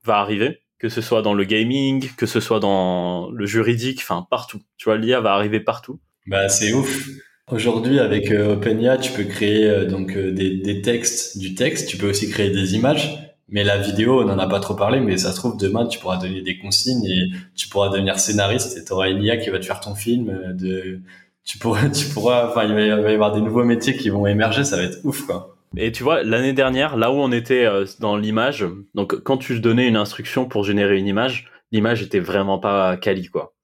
[0.04, 4.26] va arriver, que ce soit dans le gaming, que ce soit dans le juridique, enfin
[4.30, 4.60] partout.
[4.78, 6.00] Tu vois, l'IA va arriver partout.
[6.26, 7.08] Bah c'est ouf.
[7.50, 11.88] Aujourd'hui, avec euh, OpenIA, tu peux créer euh, donc des, des textes, du texte.
[11.88, 13.31] Tu peux aussi créer des images.
[13.48, 15.98] Mais la vidéo, on n'en a pas trop parlé, mais ça se trouve, demain, tu
[15.98, 19.50] pourras donner des consignes et tu pourras devenir scénariste et tu auras une IA qui
[19.50, 20.30] va te faire ton film.
[20.30, 21.00] Euh, de,
[21.44, 24.64] tu pourras, tu pourras, enfin, il va y avoir des nouveaux métiers qui vont émerger,
[24.64, 25.56] ça va être ouf, quoi.
[25.76, 29.58] Et tu vois, l'année dernière, là où on était euh, dans l'image, donc quand tu
[29.58, 33.54] donnais une instruction pour générer une image, l'image était vraiment pas quali, quoi.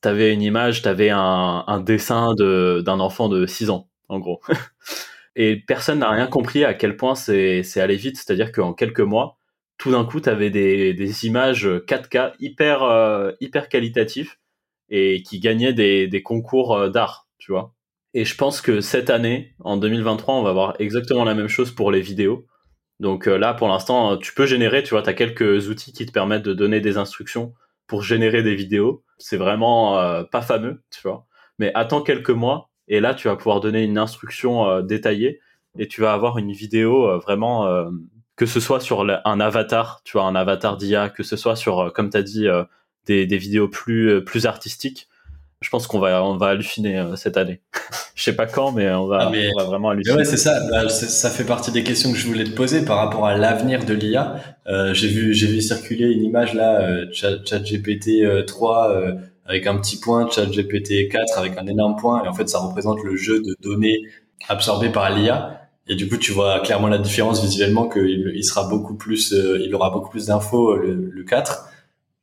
[0.00, 4.40] T'avais une image, t'avais un, dessin de, d'un enfant de 6 ans, en gros.
[5.34, 8.16] Et personne n'a rien compris à quel point c'est, allé vite.
[8.16, 9.38] C'est-à-dire qu'en quelques mois,
[9.78, 14.38] tout d'un coup, t'avais des, des images 4K hyper, euh, hyper qualitatifs
[14.90, 17.74] et qui gagnaient des, des concours euh, d'art, tu vois.
[18.14, 21.70] Et je pense que cette année, en 2023, on va avoir exactement la même chose
[21.70, 22.46] pour les vidéos.
[23.00, 26.04] Donc euh, là, pour l'instant, tu peux générer, tu vois, tu as quelques outils qui
[26.04, 27.54] te permettent de donner des instructions
[27.86, 29.02] pour générer des vidéos.
[29.18, 31.26] C'est vraiment pas fameux, tu vois.
[31.58, 35.40] Mais attends quelques mois et là, tu vas pouvoir donner une instruction euh, détaillée
[35.78, 37.66] et tu vas avoir une vidéo vraiment,
[38.36, 41.94] que ce soit sur un avatar, tu vois, un avatar d'IA, que ce soit sur,
[41.94, 42.46] comme tu as dit,
[43.06, 45.08] des, des, vidéos plus, plus artistiques
[45.62, 47.60] je pense qu'on va on va halluciner euh, cette année.
[48.14, 50.16] je sais pas quand, mais on va, ah, on va vraiment halluciner.
[50.16, 50.60] Ouais, c'est ça.
[50.68, 53.84] Bah, ça fait partie des questions que je voulais te poser par rapport à l'avenir
[53.84, 54.36] de l'IA.
[54.66, 59.14] Euh, j'ai vu j'ai vu circuler une image là, euh, ChatGPT 3 euh,
[59.46, 63.02] avec un petit point, ChatGPT 4 avec un énorme point, et en fait ça représente
[63.02, 64.00] le jeu de données
[64.48, 65.58] absorbées par l'IA.
[65.88, 69.74] Et du coup, tu vois clairement la différence visuellement qu'il il sera beaucoup plus, il
[69.74, 71.72] aura beaucoup plus d'infos le, le 4.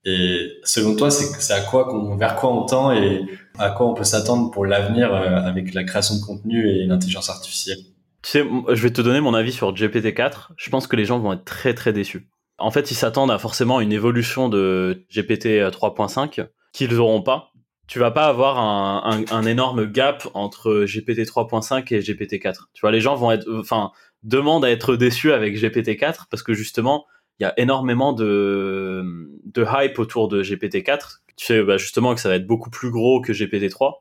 [0.06, 3.26] Et selon toi, c'est à quoi vers quoi on tend et
[3.58, 7.30] à quoi on peut s'attendre pour l'avenir euh, avec la création de contenu et l'intelligence
[7.30, 7.80] artificielle?
[8.22, 10.50] Tu sais, je vais te donner mon avis sur GPT-4.
[10.56, 12.30] Je pense que les gens vont être très très déçus.
[12.58, 17.52] En fait, ils s'attendent à forcément une évolution de GPT 3.5 qu'ils n'auront pas.
[17.88, 22.70] Tu vas pas avoir un, un, énorme gap entre GPT 3.5 et GPT 4.
[22.74, 26.44] Tu vois, les gens vont être, enfin, demandent à être déçus avec GPT 4 parce
[26.44, 27.06] que justement,
[27.40, 31.20] il y a énormément de, de hype autour de GPT-4.
[31.38, 33.94] Tu sais bah, justement que ça va être beaucoup plus gros que GPT-3.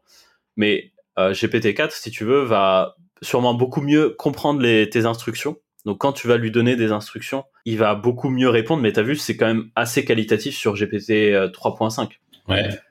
[0.57, 5.57] Mais euh, GPT-4, si tu veux, va sûrement beaucoup mieux comprendre tes instructions.
[5.85, 8.83] Donc quand tu vas lui donner des instructions, il va beaucoup mieux répondre.
[8.83, 12.11] Mais tu as vu, c'est quand même assez qualitatif sur GPT 3.5.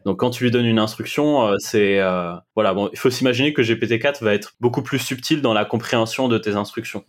[0.06, 2.74] Donc quand tu lui donnes une instruction, euh, c'est euh, voilà.
[2.74, 6.38] Bon, il faut s'imaginer que GPT-4 va être beaucoup plus subtil dans la compréhension de
[6.38, 7.04] tes instructions.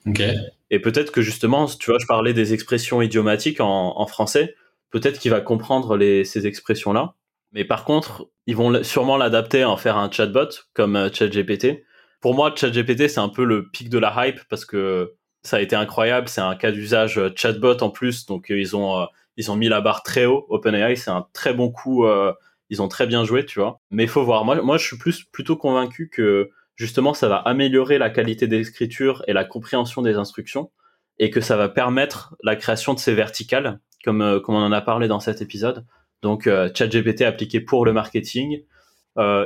[0.70, 4.54] Et peut-être que justement, tu vois, je parlais des expressions idiomatiques en, français.
[4.90, 7.14] Peut-être qu'il va comprendre ces expressions-là.
[7.52, 11.84] Mais par contre, ils vont sûrement l'adapter à en faire un chatbot comme euh, ChatGPT.
[12.20, 15.60] Pour moi, ChatGPT, c'est un peu le pic de la hype parce que ça a
[15.60, 16.28] été incroyable.
[16.28, 19.06] C'est un cas d'usage chatbot en plus, donc ils ont
[19.38, 20.44] ils ont mis la barre très haut.
[20.50, 22.04] OpenAI, c'est un très bon coup.
[22.04, 22.34] Euh,
[22.70, 23.80] ils ont très bien joué, tu vois.
[23.90, 24.44] Mais il faut voir.
[24.44, 29.22] Moi, moi, je suis plus plutôt convaincu que justement, ça va améliorer la qualité d'écriture
[29.28, 30.72] et la compréhension des instructions,
[31.20, 34.72] et que ça va permettre la création de ces verticales, comme euh, comme on en
[34.72, 35.86] a parlé dans cet épisode.
[36.20, 38.64] Donc, euh, ChatGPT appliqué pour le marketing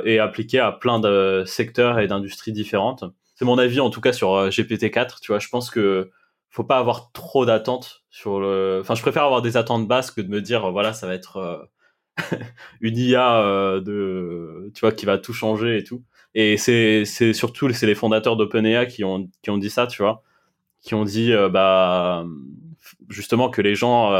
[0.05, 3.05] et appliqué à plein de secteurs et d'industries différentes.
[3.33, 5.19] C'est mon avis en tout cas sur GPT-4.
[5.19, 6.11] Tu vois, je pense que
[6.53, 8.79] faut pas avoir trop d'attentes sur le.
[8.81, 11.37] Enfin, je préfère avoir des attentes basses que de me dire voilà, ça va être
[11.37, 12.37] euh,
[12.81, 16.03] une IA euh, de, tu vois, qui va tout changer et tout.
[16.35, 20.03] Et c'est c'est surtout c'est les fondateurs d'OpenAI qui ont qui ont dit ça, tu
[20.03, 20.21] vois,
[20.81, 22.23] qui ont dit euh, bah
[23.09, 24.13] justement que les gens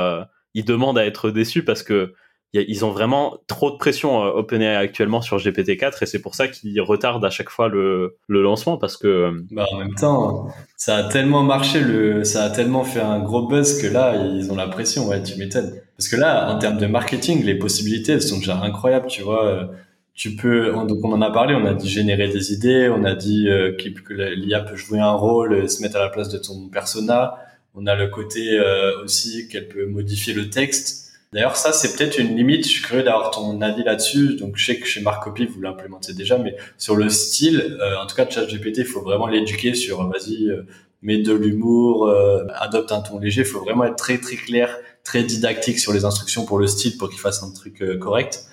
[0.56, 2.16] ils demandent à être déçus parce que
[2.54, 6.48] ils ont vraiment trop de pression euh, OpenAI actuellement sur GPT-4 et c'est pour ça
[6.48, 10.48] qu'ils retardent à chaque fois le, le lancement parce que euh, bah en même temps
[10.78, 14.52] ça a tellement marché le ça a tellement fait un gros buzz que là ils
[14.52, 15.74] ont la pression ouais tu m'étonnes.
[15.98, 19.66] Parce que là en termes de marketing les possibilités sont déjà incroyables tu vois euh,
[20.14, 23.16] tu peux donc on en a parlé on a dit générer des idées on a
[23.16, 27.36] dit que l'IA peut jouer un rôle se mettre à la place de ton persona.
[27.74, 28.62] On a le côté
[29.04, 31.03] aussi qu'elle peut modifier le texte
[31.34, 32.64] D'ailleurs, ça, c'est peut-être une limite.
[32.66, 34.36] Je suis curieux d'avoir ton avis là-dessus.
[34.36, 38.06] Donc, je sais que chez Marcopy, vous l'implémentez déjà, mais sur le style, euh, en
[38.06, 40.68] tout cas, ChatGPT, il faut vraiment l'éduquer sur, euh, vas-y, euh,
[41.02, 43.42] mets de l'humour, euh, adopte un ton léger.
[43.42, 46.98] Il faut vraiment être très, très clair, très didactique sur les instructions pour le style,
[46.98, 48.46] pour qu'il fasse un truc correct.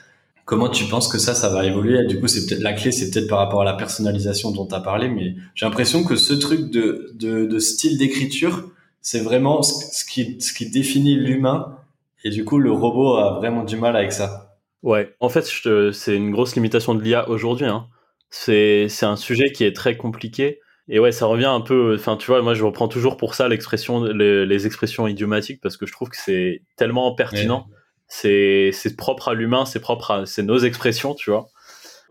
[0.46, 2.06] Comment tu penses que ça, ça va évoluer?
[2.06, 4.74] Du coup, c'est peut-être la clé, c'est peut-être par rapport à la personnalisation dont tu
[4.74, 8.64] as parlé, mais j'ai l'impression que ce truc de, de, de style d'écriture,
[9.00, 11.76] c'est vraiment ce qui, ce qui définit l'humain
[12.24, 14.58] et du coup, le robot a vraiment du mal avec ça.
[14.82, 15.44] Ouais, en fait,
[15.92, 17.66] c'est une grosse limitation de l'IA aujourd'hui.
[17.66, 17.88] Hein.
[18.30, 20.60] C'est un sujet qui est très compliqué.
[20.88, 21.94] Et ouais, ça revient un peu.
[21.94, 25.86] Enfin, tu vois, moi, je reprends toujours pour ça l'expression, les, expressions idiomatiques parce que
[25.86, 27.66] je trouve que c'est tellement pertinent.
[28.08, 31.48] C'est propre à l'humain, c'est propre à c'est nos expressions, tu vois.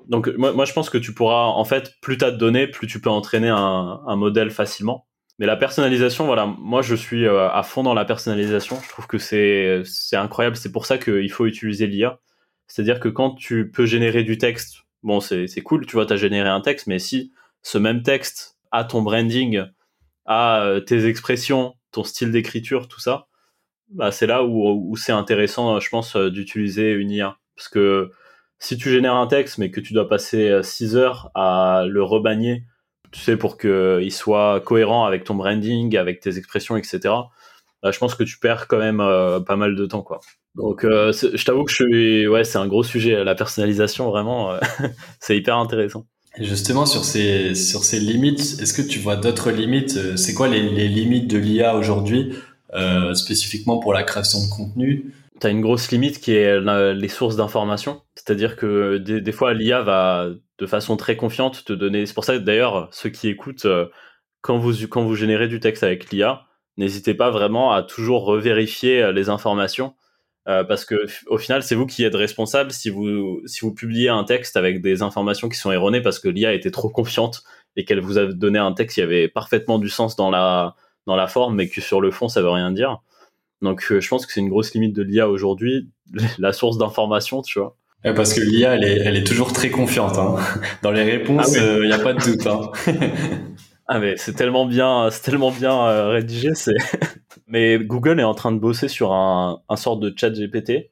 [0.07, 2.87] Donc, moi, moi, je pense que tu pourras, en fait, plus t'as de données, plus
[2.87, 5.05] tu peux entraîner un, un modèle facilement.
[5.39, 8.77] Mais la personnalisation, voilà, moi je suis euh, à fond dans la personnalisation.
[8.83, 9.83] Je trouve que c'est
[10.15, 10.57] incroyable.
[10.57, 12.19] C'est pour ça qu'il faut utiliser l'IA.
[12.67, 16.49] C'est-à-dire que quand tu peux générer du texte, bon, c'est cool, tu vois, tu généré
[16.49, 17.31] un texte, mais si
[17.63, 19.63] ce même texte a ton branding,
[20.25, 23.27] a euh, tes expressions, ton style d'écriture, tout ça,
[23.89, 27.37] bah, c'est là où, où c'est intéressant, je pense, d'utiliser une IA.
[27.55, 28.11] Parce que
[28.59, 32.65] si tu génères un texte, mais que tu dois passer 6 heures à le rebagner,
[33.11, 36.99] tu sais, pour qu'il soit cohérent avec ton branding, avec tes expressions, etc.,
[37.81, 38.97] bah, je pense que tu perds quand même
[39.45, 40.19] pas mal de temps, quoi.
[40.55, 44.53] Donc, je t'avoue que je suis, ouais, c'est un gros sujet, la personnalisation, vraiment,
[45.19, 46.05] c'est hyper intéressant.
[46.37, 50.47] Justement, sur ces, sur ces limites, est-ce que tu vois d'autres limites euh, C'est quoi
[50.47, 52.33] les, les, limites de l'IA aujourd'hui,
[52.75, 55.11] euh, spécifiquement pour la création de contenu?
[55.41, 56.59] Tu as une grosse limite qui est
[56.93, 58.01] les sources d'information.
[58.15, 62.05] C'est-à-dire que des, des fois, l'IA va de façon très confiante te donner.
[62.05, 63.87] C'est pour ça d'ailleurs, ceux qui écoutent, euh,
[64.41, 66.45] quand vous, quand vous générez du texte avec l'IA,
[66.77, 69.95] n'hésitez pas vraiment à toujours revérifier euh, les informations
[70.47, 74.09] euh, parce que au final, c'est vous qui êtes responsable si vous si vous publiez
[74.09, 77.43] un texte avec des informations qui sont erronées parce que l'IA était trop confiante
[77.75, 80.75] et qu'elle vous a donné un texte qui avait parfaitement du sens dans la
[81.07, 82.99] dans la forme, mais que sur le fond, ça veut rien dire.
[83.61, 85.89] Donc, je pense que c'est une grosse limite de l'IA aujourd'hui,
[86.39, 87.75] la source d'information, tu vois.
[88.03, 90.17] Parce que l'IA, elle est, elle est toujours très confiante.
[90.17, 90.35] Hein.
[90.81, 92.47] Dans les réponses, il ah n'y a pas de doute.
[92.47, 92.71] Hein.
[93.87, 96.75] ah mais c'est tellement bien, c'est tellement bien euh, rédigé, c'est
[97.47, 100.91] mais Google est en train de bosser sur un, un sort de chat GPT.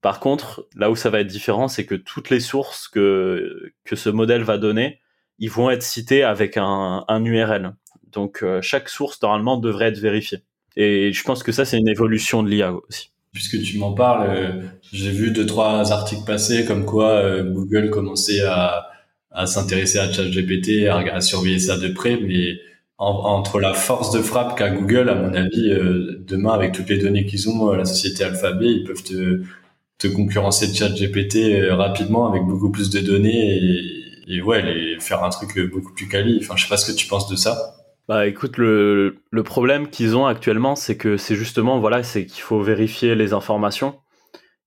[0.00, 3.96] Par contre, là où ça va être différent, c'est que toutes les sources que, que
[3.96, 5.00] ce modèle va donner,
[5.38, 7.74] ils vont être cités avec un, un URL.
[8.12, 10.42] Donc euh, chaque source, normalement, devrait être vérifiée.
[10.76, 13.10] Et je pense que ça, c'est une évolution de l'IA aussi.
[13.38, 17.88] Puisque tu m'en parles, euh, j'ai vu deux, trois articles passer comme quoi euh, Google
[17.88, 18.88] commençait à,
[19.30, 22.58] à s'intéresser à ChatGPT, à, surveiller ça de près, mais
[22.98, 26.98] entre la force de frappe qu'a Google, à mon avis, euh, demain avec toutes les
[26.98, 32.90] données qu'ils ont, la société Alphabet, ils peuvent te, concurrencer ChatGPT rapidement avec beaucoup plus
[32.90, 36.40] de données et, et ouais, faire un truc beaucoup plus quali.
[36.42, 37.77] Enfin, je sais pas ce que tu penses de ça.
[38.08, 42.40] Bah écoute, le, le problème qu'ils ont actuellement, c'est que c'est justement voilà, c'est qu'il
[42.42, 44.00] faut vérifier les informations.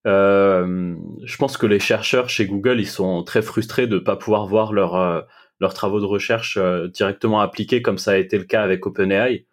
[0.08, 4.46] Euh, je pense que les chercheurs chez Google, ils sont très frustrés de pas pouvoir
[4.46, 5.26] voir leur
[5.60, 9.46] leurs travaux de recherche euh, directement appliqués, comme ça a été le cas avec OpenAI.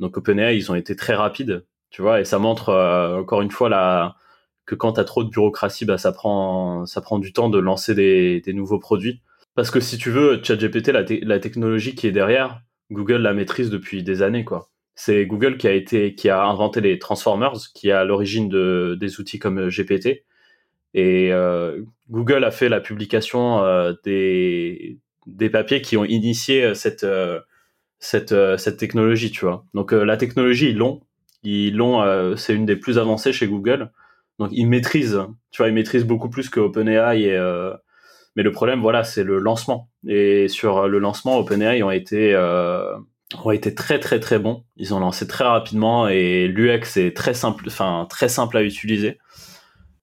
[0.00, 3.50] Donc OpenAI, ils ont été très rapides, tu vois, et ça montre euh, encore une
[3.50, 4.16] fois la,
[4.66, 7.94] que quand tu trop de bureaucratie, bah, ça, prend, ça prend du temps de lancer
[7.94, 9.22] des, des nouveaux produits.
[9.54, 13.70] Parce que si tu veux, ChatGPT, la, la technologie qui est derrière, Google la maîtrise
[13.70, 14.70] depuis des années, quoi.
[14.94, 18.96] C'est Google qui a été, qui a inventé les transformers, qui est à l'origine de,
[18.98, 20.24] des outils comme GPT.
[20.94, 26.74] Et euh, Google a fait la publication euh, des, des papiers qui ont initié euh,
[26.74, 27.40] cette euh,
[27.98, 29.64] cette euh, cette technologie, tu vois.
[29.74, 31.02] Donc la technologie ils l'ont,
[31.42, 33.90] ils l'ont, c'est une des plus avancées chez Google.
[34.38, 35.20] Donc ils maîtrisent,
[35.50, 37.38] tu vois, ils maîtrisent beaucoup plus que OpenAI et
[38.36, 39.90] mais le problème, voilà, c'est le lancement.
[40.06, 42.96] Et sur le lancement, OpenAI ont été euh,
[43.44, 44.64] ont été très très très bons.
[44.76, 49.18] Ils ont lancé très rapidement et l'UX est très simple, enfin très simple à utiliser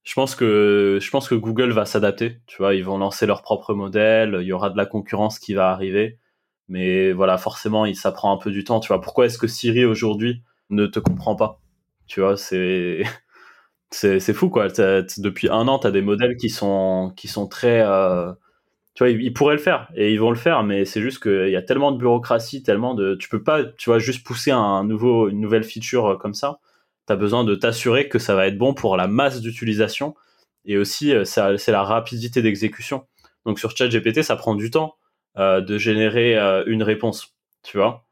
[0.04, 2.41] je pense que je pense que Google va s'adapter.
[2.46, 4.38] Tu vois, ils vont lancer leur propre modèle.
[4.41, 6.19] Il y aura de la concurrence qui va arriver,
[6.67, 8.80] mais voilà, forcément, ça prend un peu du temps.
[8.80, 11.62] Tu vois, pourquoi est-ce que Siri aujourd'hui ne te comprend pas?
[12.08, 13.04] Tu vois, c'est
[13.94, 14.68] c'est fou quoi.
[14.70, 17.14] Depuis un an, tu as des modèles qui sont
[17.50, 18.32] très euh,
[18.96, 21.50] tu vois, ils, pourraient le faire et ils vont le faire, mais c'est juste qu'il
[21.50, 24.84] y a tellement de bureaucratie, tellement de, tu peux pas, tu vois, juste pousser un
[24.84, 26.60] nouveau, une nouvelle feature euh, comme ça
[27.06, 30.16] tu as besoin de t'assurer que ça va être bon pour la masse d'utilisation
[30.64, 33.06] et aussi euh, c'est la rapidité d'exécution.
[33.46, 34.96] Donc sur ChatGPT, ça prend du temps
[35.36, 38.06] de générer une réponse, tu vois.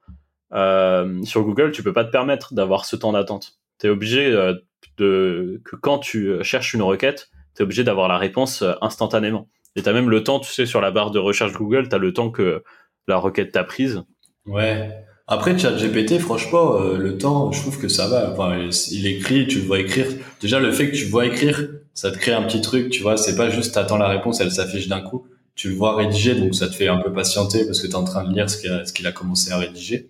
[0.51, 3.59] sur Google, tu peux pas te permettre d'avoir ce temps d'attente.
[3.79, 4.53] Tu es obligé
[4.97, 9.47] de que quand tu cherches une requête, tu es obligé d'avoir la réponse instantanément.
[9.75, 11.95] Et tu as même le temps, tu sais, sur la barre de recherche Google, tu
[11.95, 12.63] as le temps que
[13.07, 14.03] la requête t'a prise.
[14.45, 14.89] Ouais.
[15.27, 18.31] Après, ChatGPT, franchement, euh, le temps, je trouve que ça va.
[18.31, 20.07] Enfin, il écrit, tu le vois écrire.
[20.41, 23.15] Déjà, le fait que tu vois écrire, ça te crée un petit truc, tu vois.
[23.15, 25.25] C'est pas juste t'attends la réponse, elle s'affiche d'un coup.
[25.55, 27.95] Tu le vois rédiger, donc ça te fait un peu patienter parce que tu es
[27.95, 30.09] en train de lire ce qu'il a, a commencé à rédiger.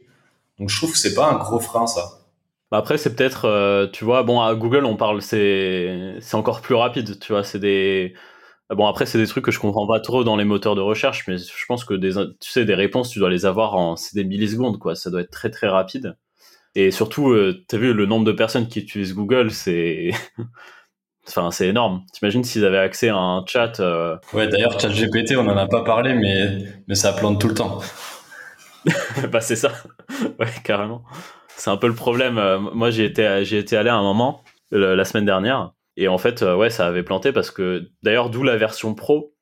[0.57, 2.20] Donc, je trouve que c'est pas un gros frein, ça.
[2.71, 6.61] Bah, après, c'est peut-être, euh, tu vois, bon, à Google, on parle, c'est, c'est encore
[6.61, 7.43] plus rapide, tu vois.
[7.43, 8.13] C'est des,
[8.69, 11.25] bon, après, c'est des trucs que je comprends pas trop dans les moteurs de recherche,
[11.27, 14.15] mais je pense que des, tu sais, des réponses, tu dois les avoir en, c'est
[14.15, 14.95] des millisecondes, quoi.
[14.95, 16.15] Ça doit être très, très rapide.
[16.75, 20.11] Et surtout, euh, tu as vu le nombre de personnes qui utilisent Google, c'est,
[21.27, 22.05] enfin, c'est énorme.
[22.13, 23.81] T'imagines s'ils avaient accès à un chat.
[23.81, 27.49] Euh, ouais, d'ailleurs, chat GPT, on en a pas parlé, mais, mais ça plante tout
[27.49, 27.81] le temps.
[29.31, 29.73] bah, c'est ça.
[30.39, 31.03] ouais, carrément.
[31.61, 32.39] C'est un peu le problème.
[32.39, 36.17] Euh, moi, j'ai été, j'ai été allé à un moment, la semaine dernière, et en
[36.17, 39.35] fait, euh, ouais, ça avait planté parce que d'ailleurs, d'où la version pro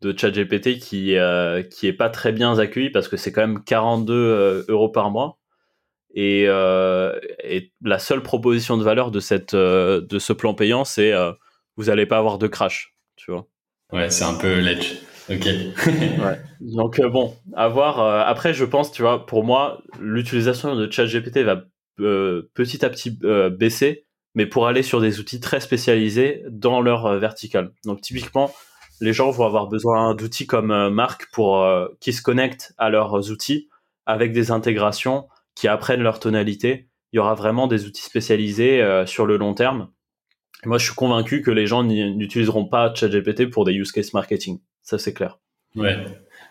[0.00, 3.62] de ChatGPT qui euh, qui est pas très bien accueillie parce que c'est quand même
[3.62, 5.38] 42 euh, euros par mois.
[6.14, 11.12] Et, et, la seule proposition de valeur de cette de ce plan payant, c'est
[11.76, 13.46] vous n'allez pas avoir de crash, tu vois.
[13.92, 14.94] Ouais, c'est un peu l'edge.
[15.28, 15.44] Ok.
[15.86, 16.40] ouais.
[16.60, 18.00] Donc bon, à voir.
[18.26, 21.64] après, je pense, tu vois, pour moi, l'utilisation de ChatGPT va
[21.96, 23.18] petit à petit
[23.58, 24.06] baisser
[24.36, 27.72] mais pour aller sur des outils très spécialisés dans leur euh, vertical.
[27.84, 28.52] Donc typiquement,
[29.00, 32.90] les gens vont avoir besoin d'outils comme euh, Marc pour euh, qui se connectent à
[32.90, 33.68] leurs outils
[34.04, 36.86] avec des intégrations qui apprennent leur tonalité.
[37.12, 39.88] Il y aura vraiment des outils spécialisés sur le long terme.
[40.64, 44.60] moi, je suis convaincu que les gens n'utiliseront pas ChatGPT pour des use case marketing.
[44.86, 45.40] Ça, c'est clair.
[45.74, 45.96] Ouais.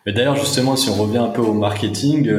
[0.06, 2.30] Mais d'ailleurs, justement, si on revient un peu au marketing,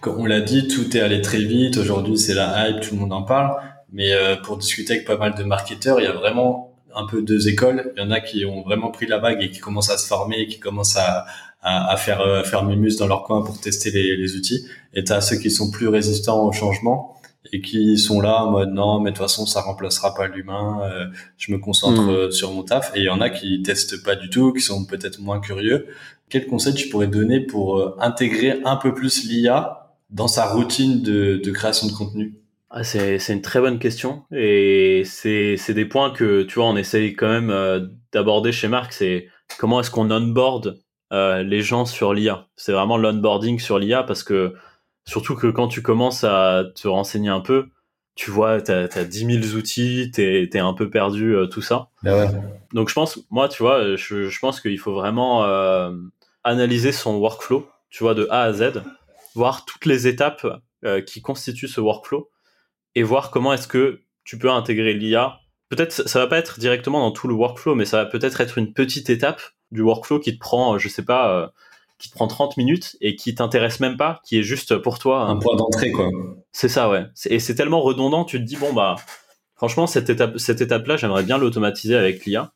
[0.00, 1.76] comme on l'a dit, tout est allé très vite.
[1.76, 3.54] Aujourd'hui, c'est la hype, tout le monde en parle.
[3.92, 7.20] Mais euh, pour discuter avec pas mal de marketeurs, il y a vraiment un peu
[7.20, 7.92] deux écoles.
[7.94, 10.06] Il y en a qui ont vraiment pris la vague et qui commencent à se
[10.06, 11.26] former, qui commencent à,
[11.60, 14.66] à, à faire euh, faire mimus dans leur coin pour tester les, les outils.
[14.94, 17.14] Et tu as ceux qui sont plus résistants au changement
[17.52, 20.80] et qui sont là en mode non, mais de toute façon ça remplacera pas l'humain.
[20.82, 22.30] Euh, je me concentre hmm.
[22.32, 22.92] sur mon taf.
[22.94, 25.86] Et il y en a qui testent pas du tout, qui sont peut-être moins curieux.
[26.28, 31.40] Quel conseil tu pourrais donner pour intégrer un peu plus l'IA dans sa routine de,
[31.42, 32.34] de création de contenu?
[32.76, 37.14] Ah, c'est, une très bonne question et c'est, des points que tu vois on essaye
[37.14, 38.92] quand même euh, d'aborder chez Marc.
[38.92, 39.28] C'est
[39.60, 40.80] comment est-ce qu'on onboard
[41.12, 42.48] euh, les gens sur l'IA.
[42.56, 44.54] C'est vraiment l'onboarding sur l'IA parce que
[45.04, 47.68] surtout que quand tu commences à te renseigner un peu,
[48.14, 51.88] tu vois, tu as 10 000 outils, tu es un peu perdu, euh, tout ça.
[52.02, 52.30] Ben
[52.72, 55.44] Donc je pense, moi, tu vois, je, je pense qu'il faut vraiment
[56.44, 58.82] analyser son workflow, tu vois, de A à Z,
[59.34, 60.46] voir toutes les étapes
[61.06, 62.30] qui constituent ce workflow
[62.94, 65.40] et voir comment est-ce que tu peux intégrer l'IA.
[65.68, 68.58] Peut-être ça va pas être directement dans tout le workflow, mais ça va peut-être être
[68.58, 69.40] une petite étape
[69.70, 71.48] du workflow qui te prend, je sais pas, euh,
[72.04, 75.22] qui te prend 30 minutes et qui t'intéresse même pas, qui est juste pour toi.
[75.22, 76.10] Un point d'entrée, quoi.
[76.52, 77.06] C'est ça, ouais.
[77.30, 78.96] Et c'est tellement redondant, tu te dis, bon, bah,
[79.54, 82.52] franchement, cette étape, cette étape-là, j'aimerais bien l'automatiser avec l'IA.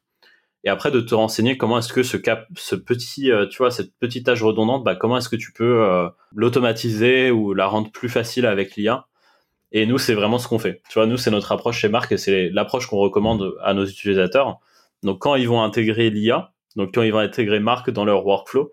[0.64, 3.70] Et après, de te renseigner comment est-ce que ce cap, ce petit, euh, tu vois,
[3.70, 7.90] cette petite tâche redondante, bah, comment est-ce que tu peux euh, l'automatiser ou la rendre
[7.90, 9.06] plus facile avec l'IA
[9.70, 10.80] et nous, c'est vraiment ce qu'on fait.
[10.88, 13.84] Tu vois, nous, c'est notre approche chez Marc et c'est l'approche qu'on recommande à nos
[13.84, 14.60] utilisateurs.
[15.02, 18.72] Donc, quand ils vont intégrer l'IA, donc quand ils vont intégrer Marc dans leur workflow,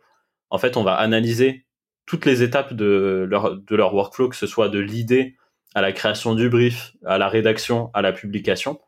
[0.49, 1.65] en fait, on va analyser
[2.05, 5.35] toutes les étapes de leur, workflow, que ce soit de l'idée
[5.73, 8.79] à la création du brief, à la rédaction, à la publication.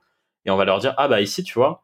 [0.45, 1.83] Et on va leur dire, ah bah ici, tu vois,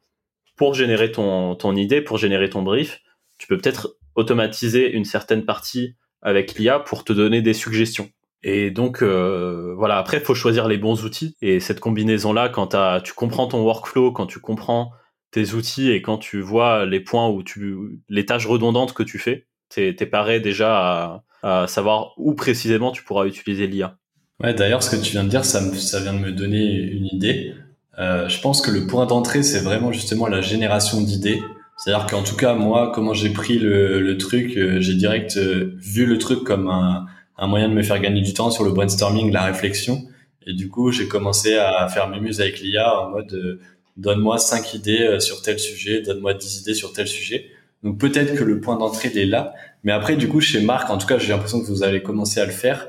[0.56, 3.02] pour générer ton, ton idée, pour générer ton brief,
[3.38, 8.10] tu peux peut-être automatiser une certaine partie avec l'IA pour te donner des suggestions.
[8.44, 12.50] Et donc euh, voilà, après il faut choisir les bons outils et cette combinaison là
[12.50, 14.92] quand tu comprends ton workflow, quand tu comprends
[15.32, 19.18] tes outils et quand tu vois les points où tu les tâches redondantes que tu
[19.18, 23.98] fais, t'es es paré déjà à, savoir où précisément tu pourras utiliser l'IA.
[24.42, 27.06] Ouais, d'ailleurs ce que tu viens de dire, ça, ça vient de me donner une
[27.06, 27.54] idée.
[28.00, 31.42] Euh, je pense que le point d'entrée c'est vraiment justement la génération d'idées.
[31.78, 36.06] C'est-à-dire qu'en tout cas moi, comment j'ai pris le, truc, euh, j'ai direct euh, vu
[36.06, 39.44] le truc comme un moyen de me faire gagner du temps sur le brainstorming, la
[39.44, 40.02] réflexion.
[40.46, 43.60] Et du coup, j'ai commencé à faire mes muses avec l'IA en mode
[43.96, 47.50] donne-moi cinq idées sur tel sujet, donne-moi dix idées sur tel sujet.
[47.84, 49.54] Donc peut-être que le point d'entrée est là,
[49.84, 52.40] mais après du coup chez Marc, en tout cas, j'ai l'impression que vous allez commencer
[52.40, 52.88] à le faire,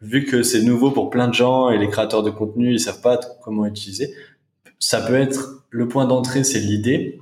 [0.00, 3.00] vu que c'est nouveau pour plein de gens et les créateurs de contenu ils savent
[3.00, 4.12] pas comment utiliser.
[4.78, 7.20] Ça peut être le point d'entrée, c'est l'idée,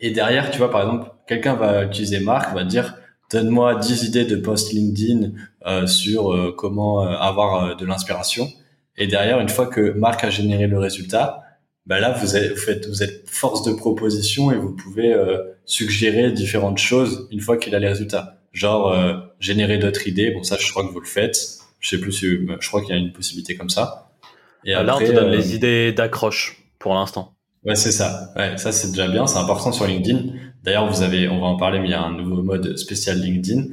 [0.00, 2.96] et derrière, tu vois, par exemple, quelqu'un va utiliser Marc, va dire
[3.30, 5.32] donne-moi 10 idées de post LinkedIn
[5.66, 8.48] euh, sur euh, comment euh, avoir de l'inspiration.
[8.96, 11.42] Et derrière, une fois que Marc a généré le résultat,
[11.88, 15.16] bah là, vous êtes, vous, faites, vous êtes force de proposition et vous pouvez
[15.64, 18.40] suggérer différentes choses une fois qu'il a les résultats.
[18.52, 18.94] Genre,
[19.40, 20.30] générer d'autres idées.
[20.30, 21.58] Bon, ça, je crois que vous le faites.
[21.80, 24.10] Je sais plus si, je crois qu'il y a une possibilité comme ça.
[24.64, 27.34] Et là, on te donne les idées d'accroche pour l'instant.
[27.64, 28.32] Ouais, c'est ça.
[28.36, 29.26] Ouais, ça, c'est déjà bien.
[29.26, 30.32] C'est important sur LinkedIn.
[30.62, 33.20] D'ailleurs, vous avez, on va en parler, mais il y a un nouveau mode spécial
[33.20, 33.64] LinkedIn.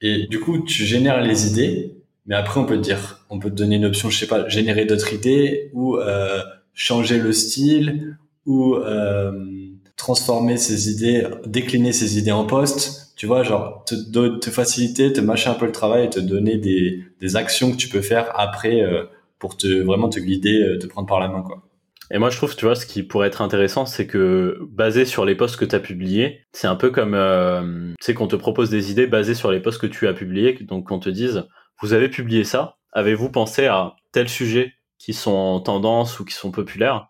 [0.00, 1.96] Et du coup, tu génères les idées,
[2.26, 4.48] mais après, on peut te dire, on peut te donner une option, je sais pas,
[4.48, 6.42] générer d'autres idées ou euh,
[6.74, 9.32] changer le style ou euh,
[9.96, 13.14] transformer ces idées, décliner ces idées en poste.
[13.16, 13.94] Tu vois, genre te,
[14.38, 17.76] te faciliter, te mâcher un peu le travail et te donner des, des actions que
[17.76, 19.04] tu peux faire après euh,
[19.38, 21.62] pour te vraiment te guider, euh, te prendre par la main, quoi.
[22.10, 25.24] Et moi, je trouve, tu vois, ce qui pourrait être intéressant, c'est que basé sur
[25.24, 28.36] les posts que tu as publiés, c'est un peu comme, euh, tu sais, qu'on te
[28.36, 30.58] propose des idées basées sur les posts que tu as publiés.
[30.60, 31.44] Donc, qu'on te dise,
[31.80, 34.74] vous avez publié ça, avez-vous pensé à tel sujet
[35.04, 37.08] qui sont en tendance ou qui sont populaires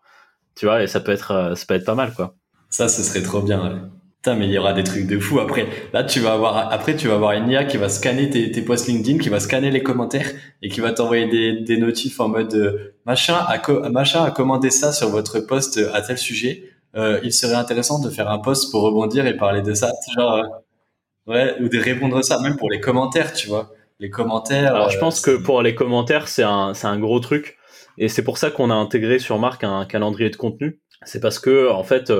[0.57, 2.34] Tu vois, et ça peut être, euh, ça peut être pas mal, quoi.
[2.70, 3.88] Ça, ce serait trop bien.
[4.16, 5.38] Putain, mais il y aura des trucs de fou.
[5.38, 8.51] Après, là, tu vas avoir, après, tu vas avoir une IA qui va scanner tes,
[8.51, 10.28] tes posts LinkedIn, qui va scanner les commentaires
[10.62, 14.70] et qui va t'envoyer des, des notifs en mode euh, machin a machin a commandé
[14.70, 16.64] ça sur votre post à tel sujet.
[16.97, 19.92] Euh, il serait intéressant de faire un post pour rebondir et parler de ça.
[20.16, 23.70] Genre, euh, ouais, ou de répondre ça, même pour les commentaires, tu vois.
[24.01, 24.74] Les commentaires.
[24.74, 27.57] Alors, je pense que pour les commentaires, c'est un, c'est un gros truc.
[27.99, 30.80] Et c'est pour ça qu'on a intégré sur Marc un calendrier de contenu.
[31.05, 32.12] C'est parce que, en fait,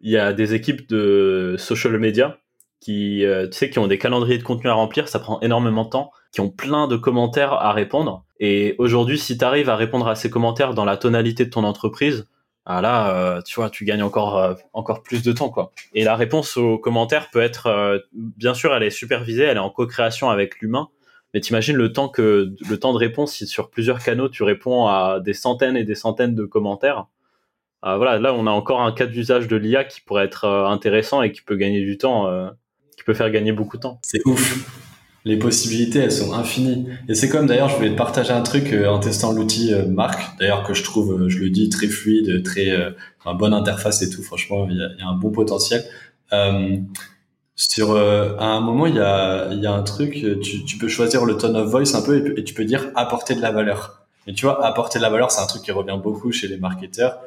[0.00, 2.38] il y a des équipes de social media
[2.80, 5.84] qui, euh, tu sais, qui ont des calendriers de contenu à remplir, ça prend énormément
[5.84, 8.24] de temps, qui ont plein de commentaires à répondre.
[8.38, 11.64] Et aujourd'hui, si tu arrives à répondre à ces commentaires dans la tonalité de ton
[11.64, 12.28] entreprise,
[12.64, 15.72] ah là, euh, tu vois, tu gagnes encore euh, encore plus de temps, quoi.
[15.94, 19.70] Et la réponse aux commentaires peut être, bien sûr, elle est supervisée, elle est en
[19.70, 20.88] co-création avec l'humain.
[21.34, 24.86] Mais t'imagines le temps que le temps de réponse si sur plusieurs canaux tu réponds
[24.86, 27.06] à des centaines et des centaines de commentaires
[27.88, 30.66] ah, voilà, là on a encore un cas d'usage de l'IA qui pourrait être euh,
[30.66, 32.48] intéressant et qui peut gagner du temps, euh,
[32.96, 34.00] qui peut faire gagner beaucoup de temps.
[34.02, 34.68] C'est ouf.
[35.24, 36.88] Les possibilités, elles sont infinies.
[37.08, 40.36] Et c'est comme d'ailleurs, je voulais te partager un truc euh, en testant l'outil Marc,
[40.38, 42.72] d'ailleurs que je trouve, je le dis, très fluide, très
[43.38, 44.22] bonne interface et tout.
[44.22, 45.84] Franchement, il y a, un bon potentiel.
[47.56, 51.24] Sur à un moment, il y a, y a un truc, tu, tu peux choisir
[51.24, 54.06] le tone of voice un peu et, et tu peux dire apporter de la valeur.
[54.26, 56.58] Et tu vois, apporter de la valeur, c'est un truc qui revient beaucoup chez les
[56.58, 57.18] marketeurs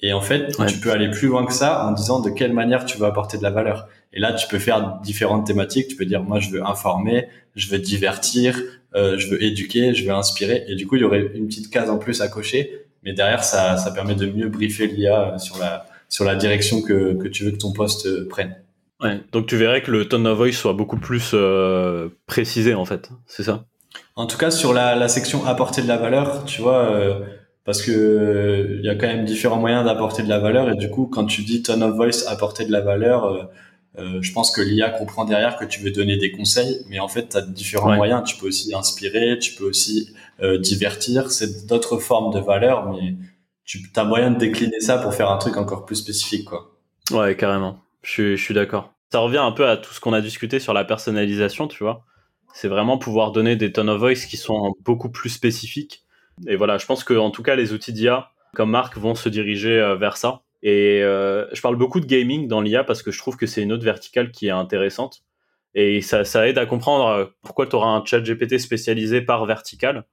[0.00, 2.84] et en fait, tu peux aller plus loin que ça en disant de quelle manière
[2.84, 3.88] tu veux apporter de la valeur.
[4.12, 5.88] Et là, tu peux faire différentes thématiques.
[5.88, 8.60] Tu peux dire, moi, je veux informer, je veux divertir,
[8.94, 10.64] euh, je veux éduquer, je veux inspirer.
[10.68, 12.86] Et du coup, il y aurait une petite case en plus à cocher.
[13.04, 17.14] Mais derrière, ça, ça permet de mieux briefer l'IA sur la, sur la direction que,
[17.14, 18.54] que tu veux que ton poste euh, prenne.
[19.00, 22.84] Ouais, donc tu verrais que le tone of voice soit beaucoup plus euh, précisé en
[22.84, 23.66] fait, c'est ça?
[24.14, 27.20] En tout cas, sur la, la section apporter de la valeur, tu vois, euh,
[27.66, 30.70] parce que il y a quand même différents moyens d'apporter de la valeur.
[30.70, 33.42] Et du coup quand tu dis tone of voice apporter de la valeur euh,
[33.98, 36.84] euh, je pense que l'IA comprend derrière que tu veux donner des conseils.
[36.88, 38.22] Mais en fait tu as différents moyens.
[38.24, 41.30] Tu peux aussi inspirer tu peux aussi euh, divertir.
[41.30, 43.16] C'est d'autres formes de valeur mais
[43.64, 46.70] tu as moyen de décliner ça pour faire un truc encore plus spécifique quoi.
[47.10, 50.58] Ouais carrément je suis, d'accord ça revient un peu à tout ce qu'on a discuté
[50.58, 52.04] sur la personnalisation tu vois
[52.54, 56.06] c'est vraiment pouvoir donner des tone of voice qui sont beaucoup plus spécifiques
[56.46, 59.28] et voilà, je pense que en tout cas les outils d'IA comme Marc vont se
[59.28, 60.42] diriger euh, vers ça.
[60.62, 63.62] Et euh, je parle beaucoup de gaming dans l'IA parce que je trouve que c'est
[63.62, 65.22] une autre verticale qui est intéressante.
[65.74, 69.44] Et ça, ça aide à comprendre euh, pourquoi tu auras un chat GPT spécialisé par
[69.46, 70.06] verticale.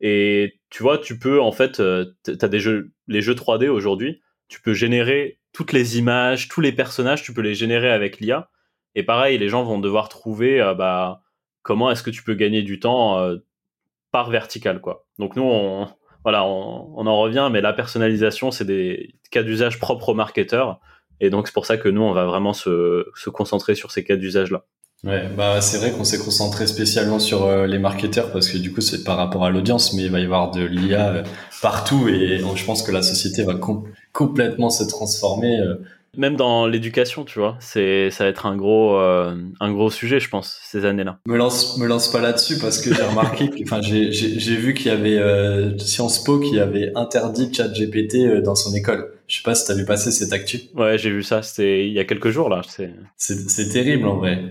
[0.00, 1.82] Et tu vois, tu peux en fait,
[2.24, 6.60] tu as des jeux, les jeux 3D aujourd'hui, tu peux générer toutes les images, tous
[6.60, 8.50] les personnages, tu peux les générer avec l'IA.
[8.94, 11.22] Et pareil, les gens vont devoir trouver bah,
[11.62, 13.20] comment est-ce que tu peux gagner du temps
[14.10, 15.06] par vertical quoi.
[15.18, 15.88] Donc nous on
[16.24, 20.80] voilà, on, en revient, mais la personnalisation, c'est des cas d'usage propres aux marketeurs.
[21.20, 24.16] Et donc, c'est pour ça que nous, on va vraiment se, concentrer sur ces cas
[24.16, 24.64] d'usage-là.
[25.04, 28.72] Ouais, bah c'est vrai qu'on s'est concentré spécialement sur euh, les marketeurs parce que du
[28.72, 31.22] coup c'est par rapport à l'audience, mais il va y avoir de l'IA euh,
[31.62, 33.54] partout et je pense que la société va
[34.18, 35.60] complètement se transformer.
[35.60, 35.76] Euh,
[36.16, 40.18] même dans l'éducation, tu vois, c'est ça va être un gros euh, un gros sujet,
[40.18, 41.20] je pense, ces années-là.
[41.26, 44.86] Me lance me lance pas là-dessus parce que j'ai remarqué, enfin j'ai j'ai vu qu'il
[44.86, 49.12] y avait euh, Sciences Po qui avait interdit ChatGPT euh, dans son école.
[49.28, 50.58] Je sais pas si t'as vu passer cette actu.
[50.74, 51.42] Ouais, j'ai vu ça.
[51.42, 52.62] C'était il y a quelques jours là.
[52.66, 54.42] C'est c'est terrible en vrai.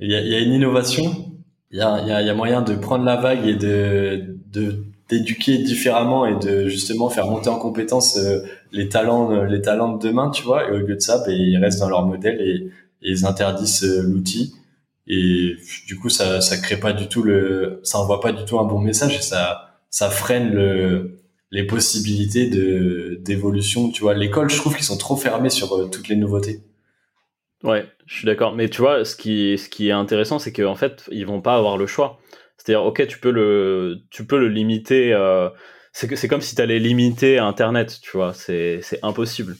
[0.00, 1.32] Il y a, il y a une innovation.
[1.70, 4.36] Il y a, il y a y a moyen de prendre la vague et de
[4.50, 8.40] de d'éduquer différemment et de justement faire monter en compétence euh,
[8.72, 10.68] les talents euh, les talents de demain tu vois.
[10.68, 12.70] Et au lieu de ça ben, ils restent dans leur modèle et,
[13.06, 14.54] ils interdisent euh, l'outil.
[15.06, 18.58] Et du coup ça ça crée pas du tout le ça envoie pas du tout
[18.58, 21.18] un bon message et ça ça freine le
[21.50, 24.14] les possibilités de d'évolution tu vois.
[24.14, 26.62] L'école je trouve qu'ils sont trop fermés sur toutes les nouveautés.
[27.62, 28.54] Ouais je suis d'accord.
[28.54, 31.56] Mais tu vois ce qui ce qui est intéressant c'est qu'en fait ils vont pas
[31.56, 32.18] avoir le choix
[32.56, 35.12] c'est-à-dire, ok, tu peux le, tu peux le limiter.
[35.12, 35.48] Euh,
[35.92, 38.32] c'est, comme si tu allais limiter Internet, tu vois.
[38.32, 39.56] C'est, impossible.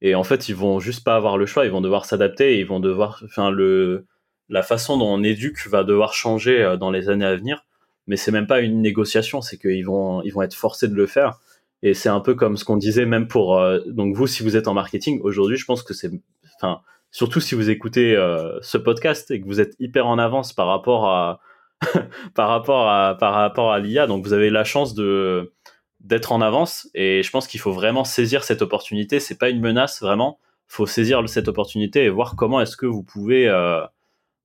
[0.00, 1.64] Et en fait, ils vont juste pas avoir le choix.
[1.64, 2.58] Ils vont devoir s'adapter.
[2.58, 4.06] Ils vont devoir, enfin, le,
[4.48, 7.64] la façon dont on éduque va devoir changer euh, dans les années à venir.
[8.08, 9.40] Mais c'est même pas une négociation.
[9.40, 11.38] C'est qu'ils vont, ils vont être forcés de le faire.
[11.84, 13.58] Et c'est un peu comme ce qu'on disait même pour.
[13.58, 16.10] Euh, donc vous, si vous êtes en marketing aujourd'hui, je pense que c'est,
[16.56, 16.80] enfin,
[17.12, 18.16] surtout si vous écoutez
[18.62, 21.40] ce podcast et que vous êtes hyper en avance par rapport à
[22.34, 24.06] par rapport à par rapport à l'IA.
[24.06, 25.52] Donc vous avez la chance de
[26.00, 29.20] d'être en avance et je pense qu'il faut vraiment saisir cette opportunité.
[29.20, 30.38] C'est pas une menace vraiment.
[30.66, 33.82] Faut saisir cette opportunité et voir comment est-ce que vous pouvez euh,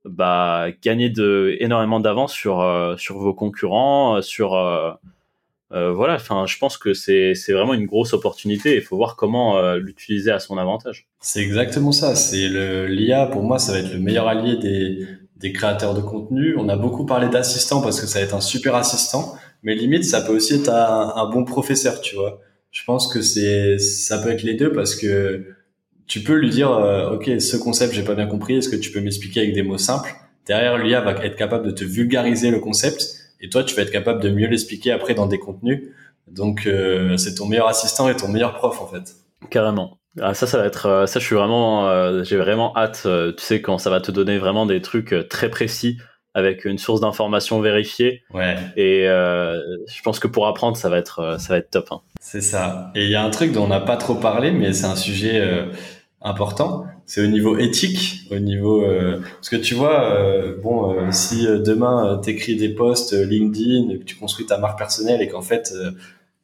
[0.05, 4.91] bah, gagner de énormément d'avance sur euh, sur vos concurrents, sur euh,
[5.71, 8.75] voilà, enfin, je pense que c'est vraiment une grosse opportunité.
[8.75, 11.07] Il faut voir comment l'utiliser à son avantage.
[11.19, 12.15] C'est exactement ça.
[12.15, 12.47] C'est
[12.87, 15.07] l'IA pour moi, ça va être le meilleur allié des
[15.39, 16.55] des créateurs de contenu.
[16.57, 20.03] On a beaucoup parlé d'assistant parce que ça va être un super assistant, mais limite
[20.03, 22.41] ça peut aussi être un, bon professeur, tu vois.
[22.71, 25.45] Je pense que c'est ça peut être les deux parce que
[26.05, 26.69] tu peux lui dire
[27.13, 29.77] ok ce concept j'ai pas bien compris, est-ce que tu peux m'expliquer avec des mots
[29.77, 30.15] simples?
[30.45, 33.91] Derrière l'IA va être capable de te vulgariser le concept et toi tu vas être
[33.91, 35.89] capable de mieux l'expliquer après dans des contenus.
[36.27, 39.15] Donc euh, c'est ton meilleur assistant et ton meilleur prof en fait.
[39.49, 39.97] Carrément.
[40.21, 43.01] Ah, ça, ça va être, euh, ça, je suis vraiment, euh, j'ai vraiment hâte.
[43.03, 45.97] tu sais quand ça va te donner vraiment des trucs très précis
[46.33, 48.23] avec une source d'information vérifiée.
[48.33, 48.57] Ouais.
[48.75, 51.87] Et je pense que pour apprendre, ça va être, ça va être top.
[51.91, 52.01] Hein.
[52.19, 52.91] C'est ça.
[52.95, 54.95] Et il y a un truc dont on n'a pas trop parlé, mais c'est un
[54.95, 55.41] sujet
[56.21, 61.11] important c'est au niveau éthique, au niveau euh, parce que tu vois, euh, bon, euh,
[61.11, 65.41] si demain t'écris des posts LinkedIn, et que tu construis ta marque personnelle et qu'en
[65.41, 65.73] fait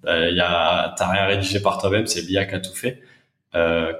[0.01, 3.01] bah, il y a t'as rien rédigé par toi-même, c'est l'IA qui a tout fait.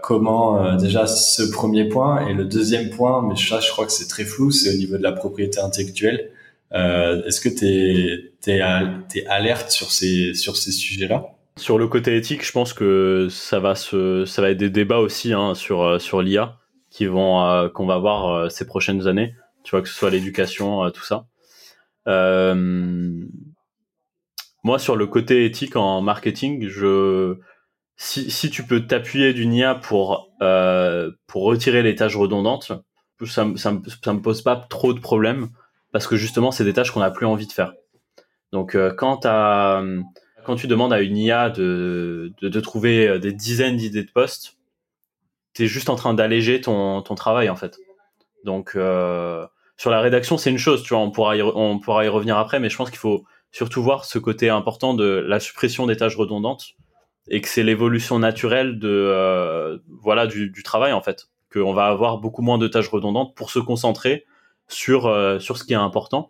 [0.01, 4.07] Comment déjà ce premier point et le deuxième point, mais ça je crois que c'est
[4.07, 6.31] très flou, c'est au niveau de la propriété intellectuelle.
[6.71, 8.61] Est-ce que t'es t'es
[9.09, 11.33] t'es alerte sur ces sur ces sujets-là?
[11.57, 14.97] Sur le côté éthique, je pense que ça va se, ça va être des débats
[14.97, 16.57] aussi hein, sur euh, sur l'IA
[16.89, 19.35] qui vont euh, qu'on va voir euh, ces prochaines années.
[19.63, 21.27] Tu vois que ce soit l'éducation, tout ça.
[24.63, 27.37] moi, sur le côté éthique en marketing, je
[27.95, 30.29] si, si tu peux t'appuyer d'une IA pour
[31.27, 32.63] pour retirer les tâches redondantes,
[33.25, 33.73] ça, ça,
[34.03, 35.49] ça me pose pas trop de problèmes
[35.91, 37.73] parce que justement, c'est des tâches qu'on n'a plus envie de faire.
[38.51, 39.83] Donc, quand tu as
[40.43, 44.57] quand tu demandes à une IA de, de, trouver euh, des dizaines d'idées de postes,
[45.53, 47.77] tu es juste en train d'alléger ton, ton travail en fait.
[48.43, 49.45] Donc euh,
[49.77, 52.59] sur la rédaction, c'est une chose, tu vois, on pourra on pourra y revenir après,
[52.59, 56.15] mais je pense qu'il faut surtout voir ce côté important de la suppression des tâches
[56.15, 56.73] redondantes
[57.29, 61.85] et que c'est l'évolution naturelle de euh, voilà du, du, travail en fait, qu'on va
[61.87, 64.25] avoir beaucoup moins de tâches redondantes pour se concentrer
[64.67, 65.03] sur
[65.39, 66.29] sur ce qui est important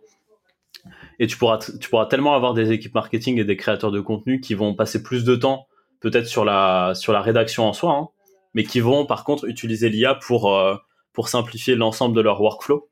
[1.18, 4.40] et tu pourras, tu pourras tellement avoir des équipes marketing et des créateurs de contenu
[4.40, 5.66] qui vont passer plus de temps
[6.00, 8.08] peut-être sur la, sur la rédaction en soi, hein,
[8.52, 10.76] mais qui vont par contre utiliser l'IA pour, euh,
[11.12, 12.88] pour simplifier l'ensemble de leur workflow.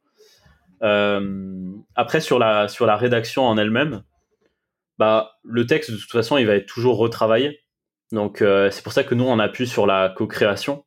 [0.83, 4.03] Euh, après, sur la, sur la rédaction en elle-même,
[4.99, 7.61] bah, le texte, de toute façon, il va être toujours retravaillé.
[8.13, 10.85] Donc, euh, c'est pour ça que nous, on appuie sur la co-création.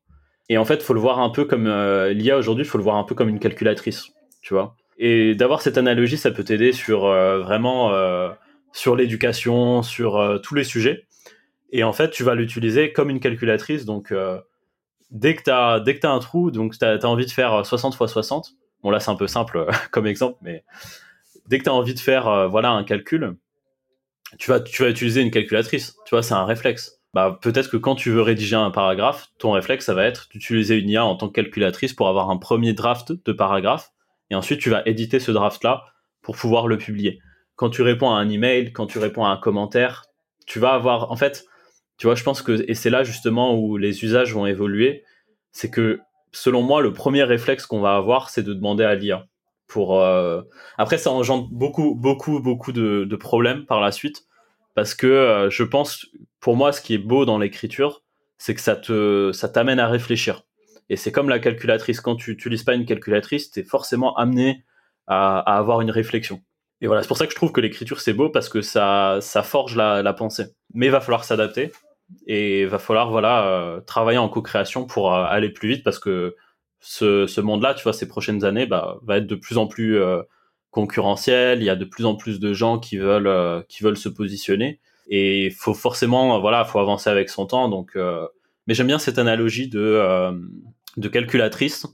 [0.48, 1.66] Et en fait, faut le voir un peu comme
[2.10, 4.12] l'IA aujourd'hui, faut le voir un peu comme une calculatrice,
[4.42, 4.76] tu vois.
[4.98, 8.30] Et d'avoir cette analogie, ça peut t'aider sur euh, vraiment euh,
[8.72, 11.06] sur l'éducation, sur euh, tous les sujets.
[11.70, 13.84] Et en fait, tu vas l'utiliser comme une calculatrice.
[13.84, 14.14] Donc,
[15.10, 17.66] dès que tu as, dès que as un trou, donc tu as, envie de faire
[17.66, 20.64] 60 x 60, bon là c'est un peu simple comme exemple, mais
[21.48, 23.36] dès que tu as envie de faire voilà un calcul,
[24.38, 25.96] tu vas, tu vas utiliser une calculatrice.
[26.06, 27.00] Tu vois, c'est un réflexe.
[27.16, 30.76] Bah, peut-être que quand tu veux rédiger un paragraphe, ton réflexe, ça va être d'utiliser
[30.76, 33.90] une IA en tant que calculatrice pour avoir un premier draft de paragraphe
[34.28, 35.86] et ensuite tu vas éditer ce draft-là
[36.20, 37.20] pour pouvoir le publier.
[37.54, 40.04] Quand tu réponds à un email, quand tu réponds à un commentaire,
[40.46, 41.46] tu vas avoir, en fait,
[41.96, 45.02] tu vois, je pense que, et c'est là justement où les usages vont évoluer,
[45.52, 46.00] c'est que
[46.32, 49.26] selon moi, le premier réflexe qu'on va avoir, c'est de demander à l'IA.
[49.68, 50.42] Pour euh,
[50.76, 54.26] après, ça engendre beaucoup, beaucoup, beaucoup de, problèmes par la suite,
[54.76, 56.06] parce que euh, je pense,
[56.38, 58.04] pour moi, ce qui est beau dans l'écriture,
[58.36, 60.42] c'est que ça te, ça t'amène à réfléchir.
[60.90, 62.02] Et c'est comme la calculatrice.
[62.02, 64.64] Quand tu n'utilises pas une calculatrice, tu es forcément amené
[65.06, 66.42] à, avoir une réflexion.
[66.82, 69.18] Et voilà, c'est pour ça que je trouve que l'écriture c'est beau parce que ça,
[69.22, 70.48] ça forge la, pensée.
[70.74, 71.72] Mais il va falloir s'adapter
[72.26, 75.98] et il va falloir voilà euh, travailler en co-création pour euh, aller plus vite parce
[75.98, 76.36] que
[76.80, 79.98] ce, monde-là, tu vois, ces prochaines années, bah, va être de plus en plus
[80.76, 81.60] concurrentiel.
[81.60, 84.78] Il y a de plus en plus de gens qui veulent qui veulent se positionner
[85.08, 87.68] et il faut forcément voilà, faut avancer avec son temps.
[87.68, 87.96] Donc
[88.66, 90.32] mais j'aime bien cette analogie de, euh,
[90.96, 91.86] de calculatrice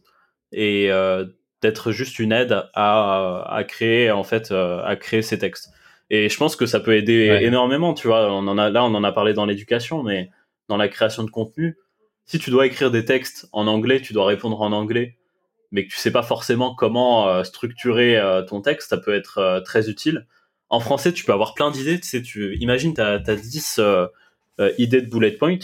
[0.53, 1.27] et euh,
[1.61, 5.71] d'être juste une aide à, à créer en fait euh, à créer ces textes.
[6.11, 8.31] Et je pense que ça peut aider énormément, tu vois.
[8.31, 10.29] On en a là, on en a parlé dans l'éducation, mais
[10.69, 11.79] dans la création de contenu,
[12.27, 15.17] si tu dois écrire des textes en anglais, tu dois répondre en anglais,
[15.73, 20.27] mais que tu sais pas forcément comment structurer ton texte, ça peut être très utile.
[20.69, 21.99] En français, tu peux avoir plein d'idées.
[21.99, 23.81] Tu sais, tu imagines, tu as, 10
[24.79, 25.59] idées de bullet point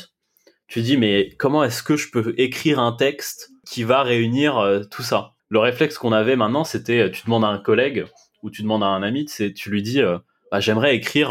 [0.69, 4.83] tu dis mais comment est-ce que je peux écrire un texte qui va réunir euh,
[4.85, 5.33] tout ça?
[5.49, 8.05] Le réflexe qu'on avait maintenant, c'était euh, tu demandes à un collègue
[8.43, 10.19] ou tu demandes à un ami, c'est tu lui dis euh,
[10.53, 11.31] bah, j'aimerais écrire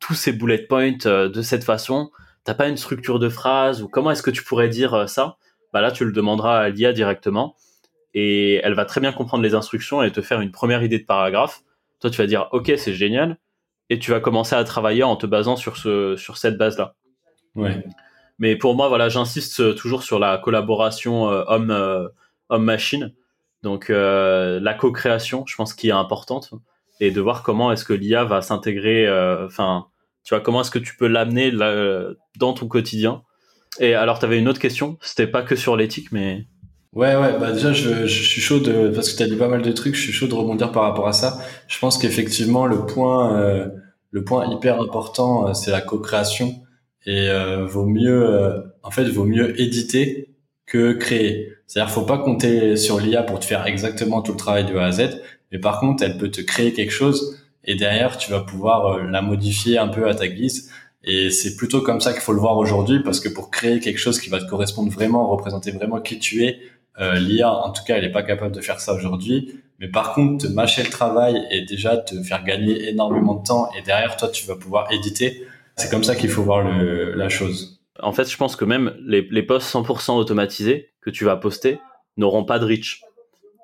[0.00, 2.10] tous ces bullet points de cette façon.
[2.44, 5.36] T'as pas une structure de phrase ou comment est-ce que tu pourrais dire ça?
[5.72, 7.56] Bah là, tu le demanderas à l'IA directement
[8.14, 11.04] et elle va très bien comprendre les instructions et te faire une première idée de
[11.04, 11.62] paragraphe.
[12.00, 13.38] Toi, tu vas dire ok, c'est génial.
[13.90, 16.94] et tu vas commencer à travailler en te basant sur ce sur cette base là.
[17.54, 17.84] Ouais.
[18.38, 22.10] Mais pour moi, voilà, j'insiste toujours sur la collaboration homme
[22.48, 23.14] homme machine.
[23.62, 26.50] Donc la co-création, je pense, qui est importante
[27.00, 29.08] et de voir comment est-ce que l'IA va s'intégrer.
[29.44, 29.86] Enfin,
[30.24, 33.22] tu vois, comment est-ce que tu peux l'amener dans ton quotidien.
[33.80, 34.98] Et alors, tu avais une autre question.
[35.00, 36.46] C'était pas que sur l'éthique, mais
[36.94, 39.48] Ouais, ouais, bah déjà, je, je suis chaud de, parce que tu as dit pas
[39.48, 41.38] mal de trucs, je suis chaud de rebondir par rapport à ça.
[41.66, 43.68] Je pense qu'effectivement, le point, euh,
[44.12, 46.54] le point hyper important, euh, c'est la co-création.
[47.04, 50.30] Et euh, vaut mieux, en fait, vaut mieux éditer
[50.66, 51.52] que créer.
[51.66, 54.84] C'est-à-dire, faut pas compter sur l'IA pour te faire exactement tout le travail de A
[54.86, 55.20] à Z,
[55.52, 59.20] mais par contre, elle peut te créer quelque chose et derrière, tu vas pouvoir la
[59.20, 60.70] modifier un peu à ta guise.
[61.02, 63.98] Et c'est plutôt comme ça qu'il faut le voir aujourd'hui, parce que pour créer quelque
[63.98, 66.58] chose qui va te correspondre vraiment, représenter vraiment qui tu es,
[67.00, 69.60] euh, L'IA, en tout cas, elle n'est pas capable de faire ça aujourd'hui.
[69.80, 73.68] Mais par contre, te mâcher le travail et déjà te faire gagner énormément de temps
[73.76, 75.46] et derrière toi, tu vas pouvoir éditer.
[75.76, 77.80] C'est comme ça qu'il faut voir le, la chose.
[78.00, 81.80] En fait, je pense que même les, les posts 100% automatisés que tu vas poster
[82.16, 83.02] n'auront pas de reach.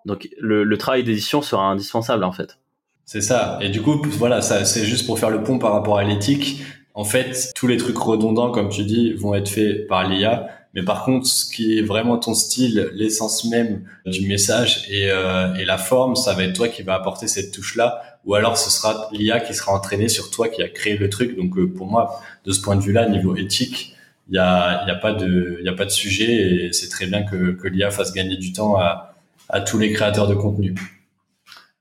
[0.05, 2.59] Donc le, le travail d'édition sera indispensable en fait.
[3.05, 3.59] C'est ça.
[3.61, 6.63] Et du coup, voilà, ça, c'est juste pour faire le pont par rapport à l'éthique.
[6.95, 10.47] En fait, tous les trucs redondants, comme tu dis, vont être faits par l'IA.
[10.75, 15.53] Mais par contre, ce qui est vraiment ton style, l'essence même du message et, euh,
[15.55, 18.03] et la forme, ça va être toi qui va apporter cette touche-là.
[18.25, 21.37] Ou alors ce sera l'IA qui sera entraîné sur toi qui a créé le truc.
[21.37, 23.97] Donc euh, pour moi, de ce point de vue-là, niveau éthique,
[24.29, 27.25] il y a, y a pas de, a pas de sujet et c'est très bien
[27.25, 29.15] que, que l'IA fasse gagner du temps à,
[29.49, 30.75] à tous les créateurs de contenu.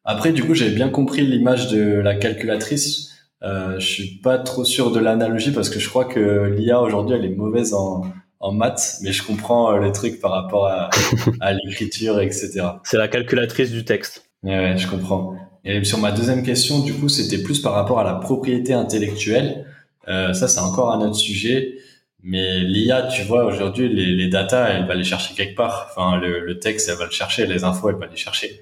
[0.03, 3.11] Après, du coup, j'avais bien compris l'image de la calculatrice.
[3.43, 7.15] Euh, je suis pas trop sûr de l'analogie parce que je crois que l'IA aujourd'hui
[7.15, 8.01] elle est mauvaise en,
[8.39, 10.89] en maths, mais je comprends euh, les trucs par rapport à,
[11.41, 12.61] à l'écriture, etc.
[12.83, 14.29] C'est la calculatrice du texte.
[14.43, 15.35] Ouais, ouais, je comprends.
[15.65, 19.65] Et sur ma deuxième question, du coup, c'était plus par rapport à la propriété intellectuelle.
[20.07, 21.77] Euh, ça, c'est encore un autre sujet.
[22.21, 25.87] Mais l'IA, tu vois, aujourd'hui, les, les datas, elle va les chercher quelque part.
[25.89, 28.61] Enfin, le, le, texte, elle va le chercher, les infos, elle va les chercher.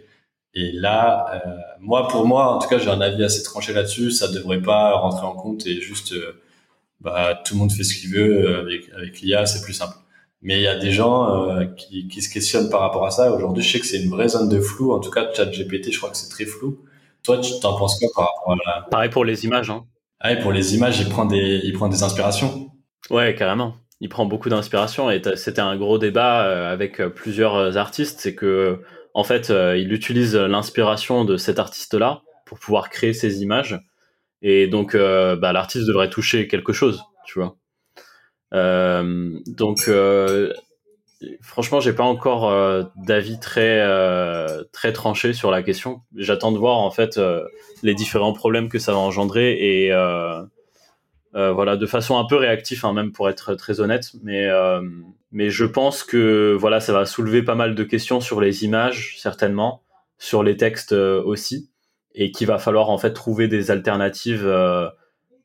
[0.53, 4.11] Et là, euh, moi, pour moi, en tout cas, j'ai un avis assez tranché là-dessus.
[4.11, 6.41] Ça devrait pas rentrer en compte et juste euh,
[7.01, 9.95] bah, tout le monde fait ce qu'il veut euh, avec, avec l'IA, c'est plus simple.
[10.41, 13.31] Mais il y a des gens euh, qui, qui, se questionnent par rapport à ça.
[13.31, 14.93] Aujourd'hui, je sais que c'est une vraie zone de flou.
[14.93, 16.79] En tout cas, ChatGPT, je crois que c'est très flou.
[17.23, 18.87] Toi, tu t'en penses quoi par rapport à la...
[18.89, 19.69] Pareil pour les images.
[19.69, 19.85] Hein.
[20.19, 22.71] Ah, et pour les images, il prend des, il prend des inspirations.
[23.09, 23.75] Ouais, carrément.
[23.99, 28.19] Il prend beaucoup d'inspiration et c'était un gros débat euh, avec plusieurs artistes.
[28.21, 28.81] C'est que,
[29.13, 33.79] en fait, il utilise l'inspiration de cet artiste-là pour pouvoir créer ses images
[34.49, 37.57] et donc euh, bah, l'artiste devrait toucher quelque chose, tu vois.
[38.53, 40.53] Euh, donc euh,
[41.41, 42.49] franchement, j'ai pas encore
[42.95, 43.85] d'avis très
[44.71, 45.99] très tranché sur la question.
[46.15, 47.19] J'attends de voir en fait
[47.83, 49.91] les différents problèmes que ça va engendrer et
[51.33, 54.13] voilà de façon un peu réactive, hein, même pour être très honnête.
[54.23, 54.47] Mais
[55.33, 59.17] mais je pense que voilà, ça va soulever pas mal de questions sur les images
[59.17, 59.83] certainement,
[60.17, 61.69] sur les textes aussi
[62.17, 64.89] et qu'il va falloir en fait trouver des alternatives euh,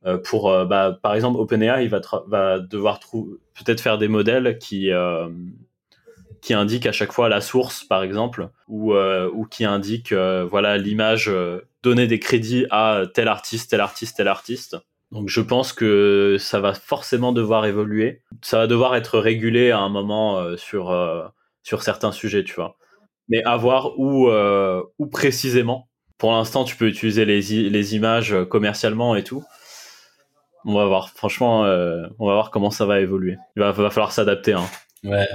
[0.07, 2.99] euh pour, euh, bah, par exemple, OpenAI va, va devoir
[3.55, 4.91] peut-être faire des modèles qui
[6.41, 11.31] qui indiquent à chaque fois la source, par exemple, ou ou qui indiquent voilà l'image,
[11.85, 14.77] donner des crédits à tel artiste, tel artiste, tel artiste.
[15.13, 18.23] Donc je pense que ça va forcément devoir évoluer.
[18.41, 20.93] Ça va devoir être régulé à un moment sur
[21.63, 22.77] sur certains sujets, tu vois.
[23.29, 24.29] Mais à voir où
[24.99, 25.87] où précisément
[26.23, 29.43] pour l'instant, tu peux utiliser les, les images euh, commercialement et tout.
[30.65, 31.11] On va voir.
[31.11, 33.39] Franchement, euh, on va voir comment ça va évoluer.
[33.57, 34.53] Il va, falloir s'adapter.
[34.53, 34.63] Hein.
[35.03, 35.27] Ouais,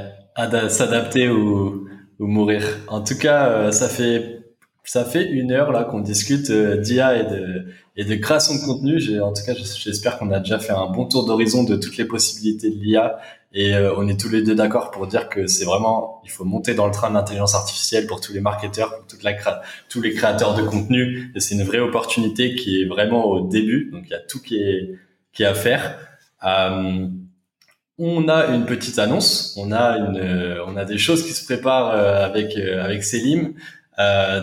[0.70, 2.64] s'adapter ou, ou mourir.
[2.88, 4.40] En tout cas, euh, ça fait
[4.86, 7.66] ça fait une heure là qu'on discute d'IA et de
[7.98, 9.20] et de création de contenu.
[9.20, 12.06] En tout cas, j'espère qu'on a déjà fait un bon tour d'horizon de toutes les
[12.06, 13.20] possibilités de l'IA
[13.60, 16.46] et euh, on est tous les deux d'accord pour dire que c'est vraiment, il faut
[16.46, 19.24] monter dans le train de l'intelligence artificielle pour tous les marketeurs, pour toute
[19.90, 21.32] tous les créateurs de contenu.
[21.34, 23.90] Et c'est une vraie opportunité qui est vraiment au début.
[23.92, 25.00] Donc il y a tout qui est,
[25.44, 25.98] à faire.
[26.46, 27.08] Euh,
[27.98, 29.56] on a une petite annonce.
[29.58, 29.98] On a
[30.78, 33.56] a des choses qui se préparent euh, avec avec Selim.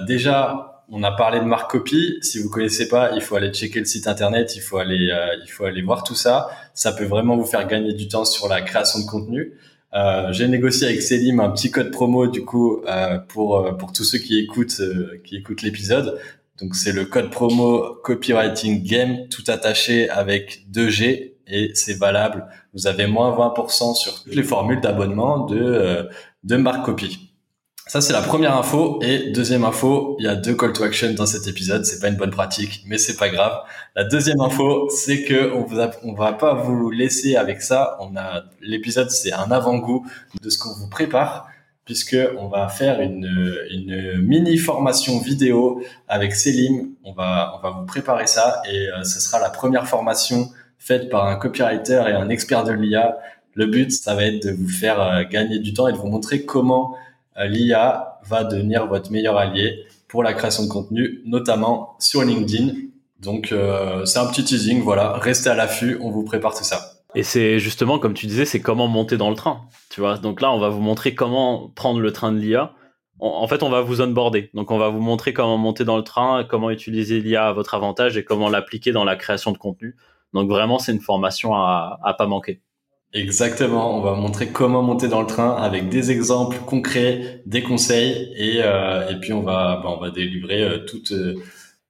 [0.09, 2.19] déjà, on a parlé de marque copy.
[2.23, 5.37] Si vous connaissez pas, il faut aller checker le site internet, il faut aller, euh,
[5.43, 6.49] il faut aller voir tout ça.
[6.75, 9.55] Ça peut vraiment vous faire gagner du temps sur la création de contenu.
[9.95, 14.03] Euh, j'ai négocié avec Selim un petit code promo du coup euh, pour pour tous
[14.03, 14.83] ceux qui écoutent
[15.25, 16.21] qui écoutent l'épisode.
[16.61, 22.47] Donc c'est le code promo copywriting game tout attaché avec 2G et c'est valable.
[22.75, 26.09] Vous avez moins 20% sur toutes les formules d'abonnement de
[26.43, 27.34] de marque copy.
[27.87, 28.99] Ça, c'est la première info.
[29.03, 31.85] Et deuxième info, il y a deux call to action dans cet épisode.
[31.85, 33.61] C'est pas une bonne pratique, mais c'est pas grave.
[33.95, 37.99] La deuxième info, c'est que on, vous on va pas vous laisser avec ça.
[38.01, 40.07] On a, l'épisode, c'est un avant-goût
[40.41, 41.49] de ce qu'on vous prépare
[41.85, 46.89] puisque on va faire une, une mini formation vidéo avec Selim.
[47.05, 51.11] On va, on va vous préparer ça et euh, ce sera la première formation faite
[51.11, 53.19] par un copywriter et un expert de l'IA.
[53.53, 56.09] Le but, ça va être de vous faire euh, gagner du temps et de vous
[56.09, 56.97] montrer comment
[57.37, 62.73] l'IA va devenir votre meilleur allié pour la création de contenu, notamment sur LinkedIn.
[63.21, 66.95] Donc euh, c'est un petit teasing, voilà, restez à l'affût, on vous prépare tout ça.
[67.15, 69.63] Et c'est justement, comme tu disais, c'est comment monter dans le train.
[69.91, 72.73] Tu vois, donc là, on va vous montrer comment prendre le train de l'IA.
[73.21, 74.51] En fait, on va vous onboarder.
[74.55, 77.75] Donc, on va vous montrer comment monter dans le train, comment utiliser l'IA à votre
[77.75, 79.97] avantage et comment l'appliquer dans la création de contenu.
[80.33, 82.61] Donc, vraiment, c'est une formation à, à pas manquer.
[83.15, 88.33] Exactement, on va montrer comment monter dans le train avec des exemples concrets, des conseils
[88.37, 91.37] et, euh, et puis on va, bah, on va délivrer euh, toutes, euh,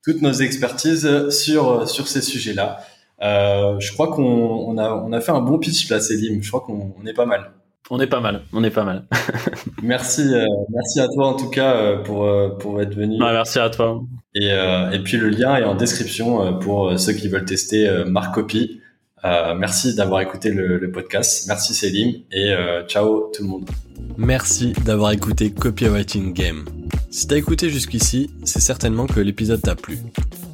[0.04, 2.80] toutes nos expertises sur, sur ces sujets-là.
[3.22, 6.42] Euh, je crois qu'on on a, on a fait un bon pitch là, Célim.
[6.42, 7.52] Je crois qu'on on est pas mal.
[7.88, 9.06] On est pas mal, on est pas mal.
[9.82, 10.30] merci,
[10.70, 12.26] merci à toi en tout cas pour,
[12.58, 13.18] pour être venu.
[13.18, 14.02] merci à toi.
[14.34, 18.80] Et, et puis le lien est en description pour ceux qui veulent tester Marc Copy.
[19.24, 21.46] Euh, merci d'avoir écouté le, podcast.
[21.48, 23.70] Merci Céline et euh, ciao tout le monde.
[24.18, 26.64] Merci d'avoir écouté Copywriting Game.
[27.10, 29.98] Si t'as écouté jusqu'ici, c'est certainement que l'épisode t'a plu.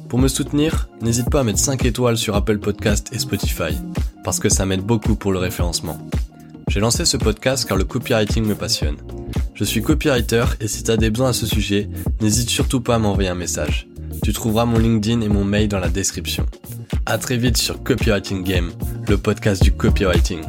[0.07, 3.77] Pour me soutenir, n'hésite pas à mettre 5 étoiles sur Apple Podcast et Spotify,
[4.23, 5.97] parce que ça m'aide beaucoup pour le référencement.
[6.69, 8.97] J'ai lancé ce podcast car le copywriting me passionne.
[9.53, 11.89] Je suis copywriter et si t'as des besoins à ce sujet,
[12.21, 13.87] n'hésite surtout pas à m'envoyer un message.
[14.23, 16.45] Tu trouveras mon LinkedIn et mon mail dans la description.
[17.05, 18.71] À très vite sur Copywriting Game,
[19.07, 20.41] le podcast du copywriting.